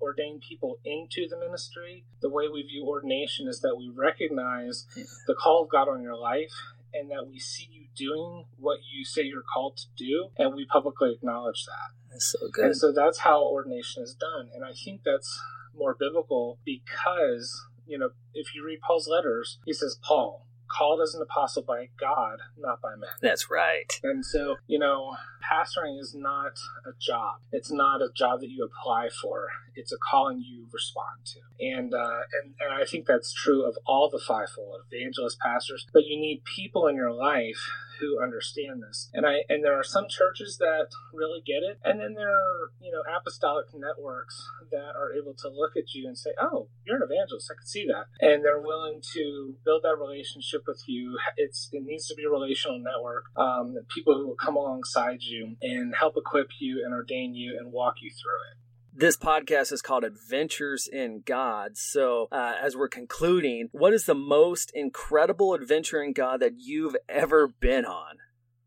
ordain 0.01 0.41
people 0.47 0.79
into 0.85 1.27
the 1.29 1.39
ministry. 1.39 2.05
The 2.21 2.29
way 2.29 2.49
we 2.53 2.63
view 2.63 2.85
ordination 2.87 3.49
is 3.49 3.61
that 3.61 3.77
we 3.77 3.91
recognize 3.95 4.87
the 5.27 5.35
call 5.35 5.63
of 5.63 5.71
God 5.71 5.89
on 5.89 6.03
your 6.03 6.17
life 6.17 6.53
and 6.93 7.11
that 7.11 7.27
we 7.29 7.39
see 7.39 7.69
you 7.71 7.87
doing 7.97 8.45
what 8.59 8.79
you 8.93 9.05
say 9.05 9.23
you're 9.23 9.43
called 9.43 9.77
to 9.77 9.87
do, 9.97 10.29
and 10.39 10.55
we 10.55 10.65
publicly 10.67 11.13
acknowledge 11.13 11.65
that. 11.67 11.95
That's 12.11 12.33
so 12.33 12.49
good. 12.53 12.67
And 12.67 12.77
so 12.77 12.93
that's 12.93 13.19
how 13.19 13.45
ordination 13.45 14.03
is 14.03 14.15
done. 14.15 14.51
And 14.55 14.65
I 14.65 14.73
think 14.73 15.03
that's 15.05 15.41
more 15.77 15.97
biblical 15.99 16.59
because 16.65 17.67
you 17.87 17.99
know, 17.99 18.11
if 18.33 18.55
you 18.55 18.65
read 18.65 18.81
Paul's 18.81 19.09
letters, 19.09 19.59
he 19.65 19.73
says, 19.73 19.99
Paul, 20.03 20.47
called 20.69 21.01
as 21.01 21.15
an 21.15 21.23
apostle 21.23 21.63
by 21.63 21.89
God, 21.99 22.39
not 22.59 22.81
by 22.81 22.97
men. 22.97 23.11
That's 23.21 23.51
right. 23.51 23.93
And 24.03 24.25
so, 24.25 24.57
you 24.67 24.79
know, 24.79 25.17
pastoring 25.43 26.01
is 26.01 26.15
not 26.17 26.53
a 26.87 26.93
job. 27.01 27.37
It's 27.53 27.71
not 27.71 28.03
a 28.03 28.09
job 28.15 28.41
that 28.41 28.51
you 28.51 28.65
apply 28.65 29.09
for. 29.23 29.49
It's 29.75 29.93
a 29.93 29.97
calling 30.11 30.43
you 30.43 30.67
respond 30.73 31.27
to. 31.27 31.41
And 31.61 31.95
uh, 31.95 32.21
and 32.43 32.55
and 32.61 32.83
I 32.83 32.85
think 32.85 33.07
that's 33.07 33.33
true 33.33 33.67
of 33.67 33.77
all 33.87 34.09
the 34.11 34.23
fivefold 34.27 34.81
evangelists, 34.91 35.37
pastors. 35.41 35.87
But 35.93 36.05
you 36.07 36.19
need 36.19 36.43
people 36.57 36.87
in 36.87 36.97
your 36.97 37.13
life 37.13 37.71
who 38.01 38.23
understand 38.23 38.83
this. 38.83 39.11
And 39.13 39.27
I 39.27 39.43
and 39.49 39.65
there 39.65 39.79
are 39.79 39.85
some 39.85 40.07
churches 40.09 40.59
that 40.59 40.89
really 41.13 41.43
get 41.45 41.63
it, 41.63 41.79
and 41.85 42.01
then 42.01 42.15
there 42.15 42.33
are 42.33 42.73
you 42.81 42.93
know 42.93 43.03
apostolic 43.09 43.67
networks 43.75 44.37
that 44.71 44.97
are 44.97 45.13
able 45.13 45.35
to 45.35 45.49
look 45.49 45.77
at 45.77 45.95
you 45.95 46.07
and 46.07 46.17
say, 46.17 46.31
"Oh, 46.41 46.69
you're 46.85 46.97
an 46.97 47.09
evangelist. 47.09 47.51
I 47.51 47.59
can 47.59 47.67
see 47.67 47.87
that," 47.87 48.07
and 48.21 48.45
they're 48.45 48.61
willing 48.61 49.01
to 49.15 49.57
build 49.65 49.83
that 49.83 49.99
relationship 49.99 50.63
with 50.67 50.83
you. 50.87 51.19
It's 51.37 51.69
it 51.73 51.83
needs 51.85 52.07
to 52.09 52.15
be 52.15 52.25
a 52.25 52.31
relational 52.31 52.79
network. 52.79 53.25
Um, 53.37 53.77
people 53.89 54.15
who 54.15 54.27
will 54.29 54.37
come 54.37 54.57
alongside 54.57 55.23
you 55.23 55.57
and 55.63 55.95
help 55.95 56.15
equip 56.17 56.49
you 56.61 56.83
and 56.85 56.95
ordain 56.95 57.35
you 57.35 57.57
and 57.59 57.73
walk 57.73 57.97
you 58.01 58.11
through 58.11 58.41
it. 58.51 58.64
This 58.97 59.17
podcast 59.17 59.73
is 59.73 59.83
called 59.83 60.05
Adventures 60.05 60.87
in 60.87 61.25
God. 61.27 61.77
So, 61.77 62.29
uh, 62.31 62.55
as 62.63 62.77
we're 62.77 62.87
concluding, 62.87 63.69
what 63.73 63.93
is 63.93 64.05
the 64.05 64.15
most 64.15 64.71
incredible 64.73 65.53
adventure 65.53 66.01
in 66.01 66.13
God 66.13 66.39
that 66.39 66.61
you've 66.61 66.95
ever 67.09 67.49
been 67.49 67.85
on? 67.85 68.19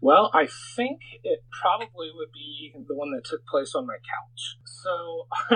Well, 0.01 0.29
I 0.33 0.49
think 0.75 0.99
it 1.23 1.45
probably 1.61 2.11
would 2.13 2.33
be 2.33 2.73
the 2.75 2.93
one 2.93 3.11
that 3.11 3.23
took 3.23 3.45
place 3.45 3.73
on 3.73 3.87
my 3.87 3.93
couch. 3.93 4.57
So, 4.65 5.27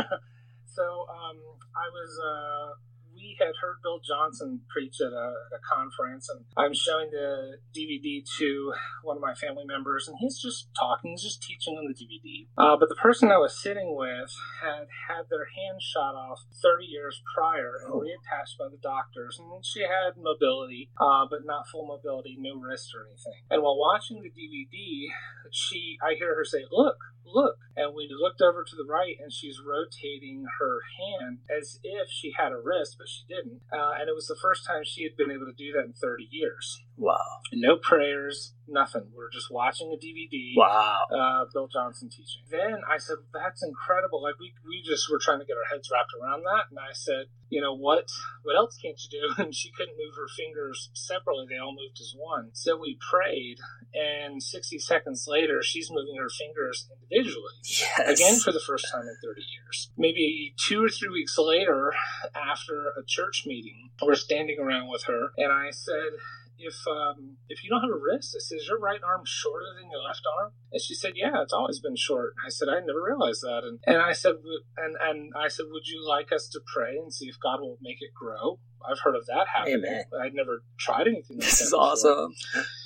so 0.65 0.83
um, 0.83 1.37
I 1.75 1.89
was 1.91 2.19
uh, 2.23 2.90
we 3.21 3.37
had 3.39 3.53
heard 3.61 3.77
Bill 3.83 4.01
Johnson 4.01 4.61
preach 4.69 4.97
at 4.99 5.13
a, 5.13 5.27
at 5.45 5.53
a, 5.53 5.61
conference, 5.61 6.27
and 6.29 6.43
I'm 6.57 6.73
showing 6.73 7.09
the 7.11 7.61
DVD 7.69 8.25
to 8.39 8.73
one 9.03 9.15
of 9.15 9.21
my 9.21 9.33
family 9.33 9.63
members, 9.65 10.07
and 10.07 10.17
he's 10.19 10.41
just 10.41 10.69
talking, 10.77 11.11
he's 11.11 11.21
just 11.21 11.41
teaching 11.41 11.77
on 11.77 11.85
the 11.85 11.93
DVD. 11.93 12.49
Uh, 12.57 12.75
but 12.77 12.89
the 12.89 12.95
person 12.95 13.31
I 13.31 13.37
was 13.37 13.61
sitting 13.61 13.95
with 13.95 14.33
had 14.61 14.89
had 15.07 15.29
their 15.29 15.45
hand 15.45 15.81
shot 15.81 16.15
off 16.17 16.39
30 16.61 16.85
years 16.85 17.21
prior 17.35 17.77
and 17.85 17.93
oh. 17.93 18.01
reattached 18.01 18.57
by 18.57 18.67
the 18.69 18.81
doctors, 18.81 19.39
and 19.39 19.63
she 19.63 19.81
had 19.81 20.17
mobility, 20.17 20.89
uh, 20.99 21.25
but 21.29 21.45
not 21.45 21.69
full 21.71 21.85
mobility, 21.85 22.35
no 22.39 22.55
wrist 22.55 22.91
or 22.97 23.05
anything. 23.05 23.45
And 23.49 23.61
while 23.61 23.77
watching 23.77 24.21
the 24.21 24.33
DVD, 24.33 25.13
she, 25.51 25.97
I 26.01 26.15
hear 26.17 26.35
her 26.35 26.45
say, 26.45 26.65
"Look." 26.71 26.97
look. 27.33 27.55
And 27.75 27.95
we 27.95 28.09
looked 28.11 28.41
over 28.41 28.63
to 28.63 28.75
the 28.75 28.85
right, 28.85 29.15
and 29.21 29.31
she's 29.31 29.59
rotating 29.63 30.45
her 30.59 30.79
hand 30.99 31.39
as 31.49 31.79
if 31.83 32.09
she 32.09 32.33
had 32.37 32.51
a 32.51 32.59
wrist, 32.59 32.95
but 32.97 33.07
she 33.07 33.23
didn't. 33.27 33.61
Uh, 33.71 33.95
and 33.99 34.09
it 34.09 34.15
was 34.15 34.27
the 34.27 34.39
first 34.41 34.65
time 34.65 34.83
she 34.83 35.03
had 35.03 35.15
been 35.15 35.31
able 35.31 35.45
to 35.45 35.53
do 35.53 35.71
that 35.73 35.85
in 35.85 35.93
30 35.93 36.27
years. 36.31 36.83
Wow. 37.01 37.41
No 37.51 37.77
prayers, 37.77 38.53
nothing. 38.67 39.09
We 39.17 39.25
are 39.25 39.33
just 39.33 39.49
watching 39.49 39.91
a 39.91 39.97
DVD. 39.97 40.53
Wow. 40.55 41.07
Uh, 41.09 41.45
Bill 41.51 41.67
Johnson 41.67 42.09
teaching. 42.09 42.43
Then 42.49 42.77
I 42.87 42.99
said, 42.99 43.17
that's 43.33 43.63
incredible. 43.63 44.21
Like, 44.21 44.39
we, 44.39 44.53
we 44.69 44.83
just 44.85 45.09
were 45.09 45.17
trying 45.19 45.39
to 45.39 45.45
get 45.45 45.57
our 45.57 45.75
heads 45.75 45.89
wrapped 45.91 46.13
around 46.13 46.43
that. 46.43 46.69
And 46.69 46.77
I 46.77 46.93
said, 46.93 47.25
you 47.49 47.59
know, 47.59 47.75
what, 47.75 48.05
what 48.43 48.55
else 48.55 48.77
can't 48.77 48.99
you 49.01 49.19
do? 49.19 49.33
And 49.41 49.55
she 49.55 49.71
couldn't 49.71 49.97
move 49.97 50.13
her 50.15 50.27
fingers 50.37 50.91
separately. 50.93 51.47
They 51.49 51.57
all 51.57 51.71
moved 51.71 51.97
as 51.99 52.13
one. 52.15 52.51
So 52.53 52.77
we 52.77 52.99
prayed. 53.01 53.57
And 53.95 54.41
60 54.41 54.77
seconds 54.77 55.25
later, 55.27 55.63
she's 55.63 55.89
moving 55.89 56.15
her 56.21 56.29
fingers 56.29 56.87
individually. 57.09 57.57
Yes. 57.65 58.21
Again, 58.21 58.39
for 58.39 58.51
the 58.51 58.61
first 58.61 58.85
time 58.91 59.01
in 59.01 59.15
30 59.23 59.41
years. 59.41 59.91
Maybe 59.97 60.53
two 60.57 60.85
or 60.85 60.89
three 60.89 61.09
weeks 61.09 61.35
later, 61.39 61.93
after 62.35 62.89
a 62.89 63.03
church 63.07 63.43
meeting, 63.47 63.89
we're 64.01 64.13
standing 64.13 64.59
around 64.59 64.89
with 64.89 65.05
her. 65.05 65.29
And 65.37 65.51
I 65.51 65.71
said, 65.71 66.19
if 66.61 66.75
um, 66.87 67.37
if 67.49 67.63
you 67.63 67.69
don't 67.69 67.81
have 67.81 67.89
a 67.89 67.97
wrist, 67.97 68.35
I 68.37 68.39
said, 68.39 68.57
is 68.57 68.67
your 68.67 68.79
right 68.79 69.01
arm 69.03 69.21
shorter 69.25 69.65
than 69.79 69.89
your 69.91 70.01
left 70.01 70.21
arm? 70.39 70.53
And 70.71 70.81
she 70.81 70.95
said, 70.95 71.13
yeah, 71.15 71.41
it's 71.41 71.53
always 71.53 71.79
been 71.79 71.95
short. 71.95 72.33
I 72.45 72.49
said, 72.49 72.69
I 72.69 72.79
never 72.79 73.03
realized 73.03 73.41
that. 73.41 73.63
And, 73.63 73.79
and 73.85 73.97
I 74.01 74.13
said, 74.13 74.35
and, 74.77 74.95
and 75.01 75.33
I 75.37 75.47
said, 75.47 75.65
would 75.69 75.87
you 75.87 76.05
like 76.07 76.31
us 76.31 76.47
to 76.49 76.59
pray 76.73 76.97
and 76.97 77.13
see 77.13 77.25
if 77.25 77.35
God 77.41 77.61
will 77.61 77.77
make 77.81 77.97
it 78.01 78.13
grow? 78.13 78.59
I've 78.87 78.99
heard 78.99 79.15
of 79.15 79.25
that 79.27 79.47
happening. 79.53 79.83
Amen. 79.85 80.03
I'd 80.23 80.33
never 80.33 80.63
tried 80.79 81.07
anything 81.07 81.37
like 81.37 81.45
this 81.45 81.61
is 81.61 81.73
awesome. 81.73 82.33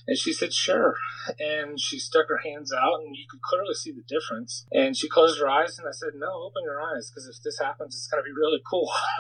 And 0.08 0.18
she 0.18 0.34
said, 0.34 0.54
sure. 0.54 0.96
And 1.40 1.80
she 1.80 1.98
stuck 1.98 2.28
her 2.30 2.38
hands 2.38 2.72
out, 2.72 3.02
and 3.02 3.16
you 3.16 3.26
could 3.30 3.42
clearly 3.42 3.74
see 3.74 3.92
the 3.92 4.04
difference. 4.08 4.66
And 4.72 4.96
she 4.96 5.10
closed 5.10 5.40
her 5.40 5.50
eyes, 5.50 5.80
and 5.80 5.88
I 5.88 5.92
said, 5.92 6.14
no, 6.16 6.28
open 6.44 6.64
your 6.64 6.82
eyes, 6.82 7.10
because 7.10 7.28
if 7.28 7.42
this 7.44 7.60
happens, 7.60 7.96
it's 7.96 8.08
going 8.08 8.24
to 8.24 8.28
be 8.28 8.36
really 8.36 8.62
cool. 8.70 8.92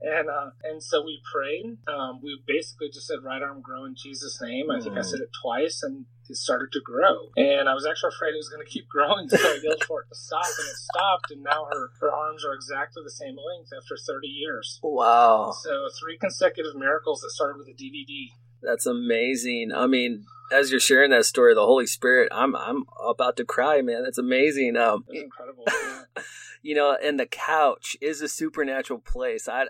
and 0.00 0.28
uh, 0.28 0.50
and 0.64 0.82
so 0.82 1.04
we 1.04 1.20
prayed. 1.32 1.76
Um, 1.88 2.20
we 2.22 2.40
basically 2.46 2.88
just 2.88 3.06
said, 3.06 3.22
right 3.22 3.42
arm 3.42 3.60
grow 3.60 3.84
in 3.84 3.94
Jesus' 3.96 4.40
name. 4.40 4.70
I 4.70 4.80
think 4.80 4.96
I 4.96 5.02
said 5.02 5.20
it 5.20 5.30
twice, 5.42 5.82
and 5.82 6.06
it 6.28 6.36
started 6.36 6.72
to 6.72 6.80
grow. 6.80 7.28
And 7.36 7.68
I 7.68 7.74
was 7.74 7.86
actually 7.86 8.12
afraid 8.16 8.32
it 8.32 8.40
was 8.40 8.48
going 8.48 8.64
to 8.64 8.70
keep 8.70 8.88
growing, 8.94 9.28
so 9.28 9.36
I 9.36 9.60
yelled 9.62 9.84
for 9.84 10.02
it 10.02 10.08
to 10.08 10.16
stop, 10.16 10.46
and 10.46 10.68
it 10.68 10.76
stopped. 10.76 11.30
And 11.30 11.42
now 11.42 11.66
her, 11.70 11.90
her 12.00 12.10
arms 12.10 12.44
are 12.44 12.54
exactly 12.54 13.02
the 13.04 13.12
same 13.12 13.36
length 13.36 13.70
after 13.76 13.96
30 13.96 14.26
years. 14.28 14.80
Wow. 14.82 15.52
So 15.52 15.88
three 16.00 16.18
consecutive 16.18 16.74
miracles 16.76 17.20
that 17.20 17.30
started 17.30 17.58
with 17.58 17.68
a 17.68 17.76
DVD. 17.76 18.32
That's 18.64 18.86
amazing. 18.86 19.72
I 19.72 19.86
mean, 19.86 20.24
as 20.52 20.70
you're 20.70 20.80
sharing 20.80 21.10
that 21.10 21.24
story, 21.24 21.52
of 21.52 21.56
the 21.56 21.66
Holy 21.66 21.86
Spirit, 21.86 22.28
I'm 22.32 22.54
I'm 22.54 22.84
about 23.06 23.36
to 23.36 23.44
cry, 23.44 23.82
man. 23.82 24.02
That's 24.02 24.18
amazing. 24.18 24.76
Um, 24.76 25.04
That's 25.08 25.22
incredible. 25.22 25.64
you 26.62 26.74
know, 26.74 26.96
and 27.02 27.18
the 27.20 27.26
couch 27.26 27.96
is 28.00 28.20
a 28.20 28.28
supernatural 28.28 28.98
place. 28.98 29.48
I 29.48 29.64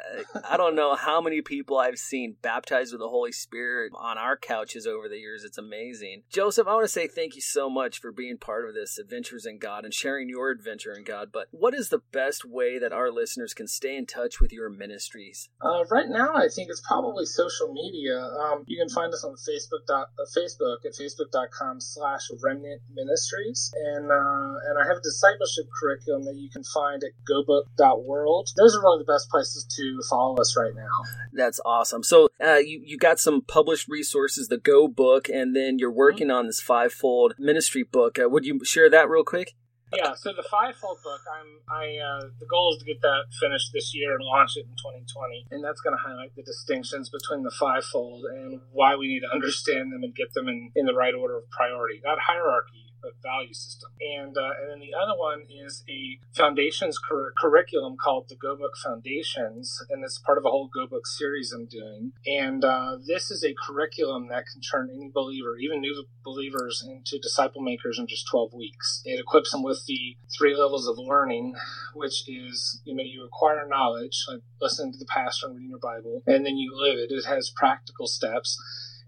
I 0.49 0.57
don't 0.57 0.75
know 0.75 0.95
how 0.97 1.21
many 1.21 1.43
people 1.43 1.79
I've 1.79 1.99
seen 1.99 2.37
baptized 2.43 2.93
with 2.93 3.01
the 3.01 3.09
Holy 3.09 3.33
Spirit 3.33 3.93
on 3.97 4.19
our 4.19 4.37
couches 4.37 4.87
over 4.87 5.09
the 5.09 5.19
years. 5.19 5.45
It's 5.45 5.59
amazing. 5.59 6.23
Joseph, 6.31 6.67
I 6.67 6.75
want 6.75 6.85
to 6.85 6.89
say 6.93 7.09
thank 7.09 7.35
you 7.35 7.43
so 7.43 7.69
much 7.69 8.01
for 8.01 8.13
being 8.13 8.39
part 8.39 8.69
of 8.69 8.75
this 8.75 8.99
Adventures 8.99 9.47
in 9.47 9.59
God 9.59 9.85
and 9.85 9.93
sharing 9.93 10.29
your 10.29 10.51
adventure 10.51 10.95
in 10.95 11.05
God. 11.05 11.31
But 11.33 11.49
what 11.51 11.75
is 11.75 11.89
the 11.89 12.03
best 12.13 12.45
way 12.45 12.79
that 12.79 12.93
our 12.93 13.11
listeners 13.11 13.55
can 13.55 13.67
stay 13.67 13.97
in 13.97 14.07
touch 14.07 14.41
with 14.41 14.53
your 14.53 14.71
ministries? 14.71 15.49
Uh, 15.61 15.85
right 15.91 16.09
now, 16.09 16.35
I 16.35 16.49
think 16.49 16.69
it's 16.71 16.83
probably 16.87 17.27
social 17.27 17.73
media. 17.73 18.19
Um, 18.19 18.65
you 18.67 18.79
can 18.79 18.89
find 18.89 19.13
us 19.13 19.25
on 19.25 19.33
Facebook. 19.33 19.87
Dot, 19.87 20.09
uh, 20.19 20.39
Facebook 20.39 20.64
at 20.85 20.93
facebook.com 20.95 21.81
slash 21.81 22.31
remnant 22.43 22.83
ministries. 22.95 23.71
And, 23.75 24.11
uh, 24.11 24.53
and 24.71 24.79
I 24.79 24.87
have 24.89 24.99
a 24.99 25.05
discipleship 25.05 25.67
curriculum 25.79 26.25
that 26.25 26.37
you 26.37 26.49
can 26.51 26.63
find 26.63 26.85
find 26.85 27.03
at 27.03 27.13
gobook.world. 27.29 28.51
Those 28.57 28.77
are 28.77 28.83
really 28.83 29.05
the 29.05 29.13
best 29.13 29.29
places 29.31 29.65
to 29.77 30.01
follow 30.09 30.37
us 30.37 30.57
right 30.57 30.75
now. 30.75 30.89
That's 31.33 31.61
awesome. 31.65 32.03
So 32.03 32.29
uh, 32.43 32.57
you, 32.57 32.81
you 32.85 32.99
got 32.99 33.19
some 33.19 33.43
published 33.43 33.89
resources, 33.89 34.49
the 34.49 34.59
Go 34.59 34.89
book, 34.89 35.29
and 35.29 35.55
then 35.55 35.79
you're 35.79 35.91
working 35.91 36.29
mm-hmm. 36.29 36.37
on 36.37 36.47
this 36.47 36.61
fivefold 36.61 37.35
ministry 37.39 37.83
book. 37.83 38.19
Uh, 38.19 38.29
would 38.29 38.45
you 38.45 38.61
share 38.65 38.91
that 38.91 39.09
real 39.09 39.25
quick? 39.25 39.55
Yeah, 39.97 40.15
so 40.15 40.33
the 40.33 40.47
fivefold 40.51 40.99
book, 41.03 41.21
I'm 41.31 41.51
I 41.69 41.85
uh, 41.99 42.29
the 42.39 42.47
goal 42.47 42.75
is 42.75 42.79
to 42.81 42.85
get 42.85 43.01
that 43.03 43.31
finished 43.41 43.71
this 43.73 43.95
year 43.95 44.15
and 44.15 44.25
launch 44.25 44.57
it 44.57 44.67
in 44.67 44.75
2020, 44.77 45.47
and 45.51 45.63
that's 45.63 45.81
going 45.81 45.97
to 45.97 46.03
highlight 46.03 46.35
the 46.37 46.43
distinctions 46.43 47.11
between 47.11 47.43
the 47.43 47.55
fivefold 47.59 48.25
and 48.25 48.61
why 48.73 48.97
we 48.97 49.09
need 49.09 49.21
to 49.21 49.33
understand 49.33 49.93
them 49.93 50.03
and 50.03 50.15
get 50.15 50.33
them 50.35 50.49
in, 50.49 50.71
in 50.75 50.87
the 50.87 50.95
right 50.95 51.15
order 51.15 51.39
of 51.39 51.51
priority, 51.51 52.01
not 52.05 52.19
hierarchy, 52.19 52.94
value 53.23 53.55
system. 53.55 53.91
And 54.01 54.37
uh, 54.37 54.51
and 54.61 54.71
then 54.71 54.81
the 54.81 54.95
other 54.97 55.19
one 55.19 55.43
is 55.51 55.85
a 55.89 56.19
foundations 56.37 56.99
cur- 56.99 57.33
curriculum 57.37 57.97
called 57.97 58.29
the 58.29 58.37
Go 58.37 58.57
Book 58.57 58.75
Foundations, 58.83 59.83
and 59.91 60.05
it's 60.05 60.19
part 60.19 60.39
of 60.39 60.45
a 60.45 60.51
whole 60.51 60.69
Go 60.73 60.87
Book 60.87 61.07
series 61.07 61.53
I'm 61.53 61.67
doing. 61.67 62.13
And 62.27 62.65
uh, 62.65 62.99
this 63.07 63.31
is 63.31 63.45
a 63.45 63.55
curriculum 63.67 64.29
that 64.29 64.45
can 64.53 64.61
turn 64.61 64.91
any 64.95 65.11
believer, 65.13 65.57
even 65.59 65.81
new 65.81 66.05
believers, 66.25 66.85
into 66.87 67.19
disciple 67.19 67.63
makers 67.63 67.99
in 67.99 68.07
just 68.07 68.27
12 68.29 68.53
weeks. 68.55 69.03
It 69.05 69.21
equips 69.21 69.53
them 69.53 69.63
with 69.63 69.85
the 69.87 70.17
three 70.37 70.57
levels 70.57 70.87
of 70.89 70.99
learning, 70.99 71.55
which 71.95 72.29
is 72.29 72.81
you 72.85 72.95
know 72.95 73.05
you 73.05 73.25
acquire 73.25 73.67
knowledge, 73.69 74.25
like 74.29 74.41
listening 74.61 74.93
to 74.93 74.99
the 74.99 75.07
pastor 75.07 75.47
and 75.47 75.57
reading 75.57 75.71
your 75.71 75.79
Bible, 75.79 76.23
and 76.27 76.45
then 76.45 76.57
you 76.57 76.73
live 76.75 76.99
it. 76.99 77.13
It 77.13 77.25
has 77.27 77.51
practical 77.51 78.07
steps 78.07 78.59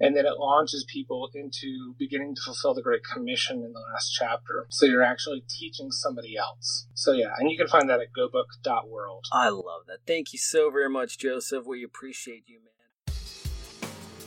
and 0.00 0.16
then 0.16 0.26
it 0.26 0.38
launches 0.38 0.84
people 0.84 1.30
into 1.34 1.94
beginning 1.98 2.34
to 2.34 2.40
fulfill 2.44 2.74
the 2.74 2.82
Great 2.82 3.02
Commission 3.04 3.62
in 3.64 3.72
the 3.72 3.80
last 3.92 4.10
chapter. 4.18 4.66
So 4.70 4.86
you're 4.86 5.02
actually 5.02 5.44
teaching 5.48 5.90
somebody 5.90 6.36
else. 6.36 6.86
So 6.94 7.12
yeah, 7.12 7.34
and 7.38 7.50
you 7.50 7.56
can 7.56 7.68
find 7.68 7.88
that 7.88 8.00
at 8.00 8.08
gobook.world. 8.16 9.26
I 9.32 9.48
love 9.48 9.82
that. 9.88 9.98
Thank 10.06 10.32
you 10.32 10.38
so 10.38 10.70
very 10.70 10.90
much, 10.90 11.18
Joseph. 11.18 11.64
We 11.66 11.82
appreciate 11.82 12.44
you, 12.46 12.58
man. 12.58 12.72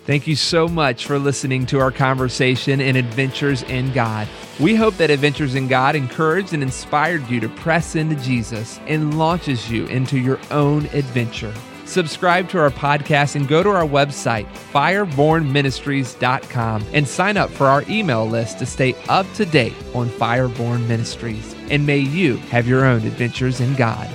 Thank 0.06 0.26
you 0.26 0.36
so 0.36 0.68
much 0.68 1.06
for 1.06 1.20
listening 1.20 1.68
to 1.68 1.80
our 1.80 1.92
conversation 1.92 2.82
in 2.82 2.96
Adventures 2.96 3.62
in 3.64 3.92
God. 3.94 4.28
We 4.60 4.74
hope 4.74 4.98
that 4.98 5.12
Adventures 5.12 5.54
in 5.54 5.68
God 5.68 5.96
encouraged 5.96 6.54
and 6.54 6.64
inspired 6.64 7.30
you 7.30 7.40
to 7.42 7.50
press 7.50 7.96
into 7.96 8.16
Jesus 8.16 8.80
and 8.88 9.20
launches 9.20 9.70
you 9.70 9.86
into 9.86 10.18
your 10.18 10.40
own 10.50 10.86
adventure 10.88 11.54
subscribe 11.90 12.48
to 12.50 12.60
our 12.60 12.70
podcast, 12.70 13.36
and 13.36 13.48
go 13.48 13.64
to 13.64 13.70
our 13.70 13.86
website, 13.86 14.46
firebornministries.com, 14.72 16.86
and 16.94 17.08
sign 17.08 17.38
up 17.38 17.50
for 17.50 17.68
our 17.68 17.84
email 17.90 18.26
list 18.26 18.60
to 18.60 18.66
stay 18.66 18.94
up 19.10 19.26
to 19.34 19.46
date 19.46 19.76
on 19.94 20.10
Fireborn 20.10 20.88
Ministries. 20.88 21.56
And 21.70 21.86
may 21.86 22.00
you 22.00 22.38
have 22.38 22.68
your 22.68 22.86
own 22.86 23.06
adventures 23.06 23.60
in 23.60 23.76
God. 23.76 24.10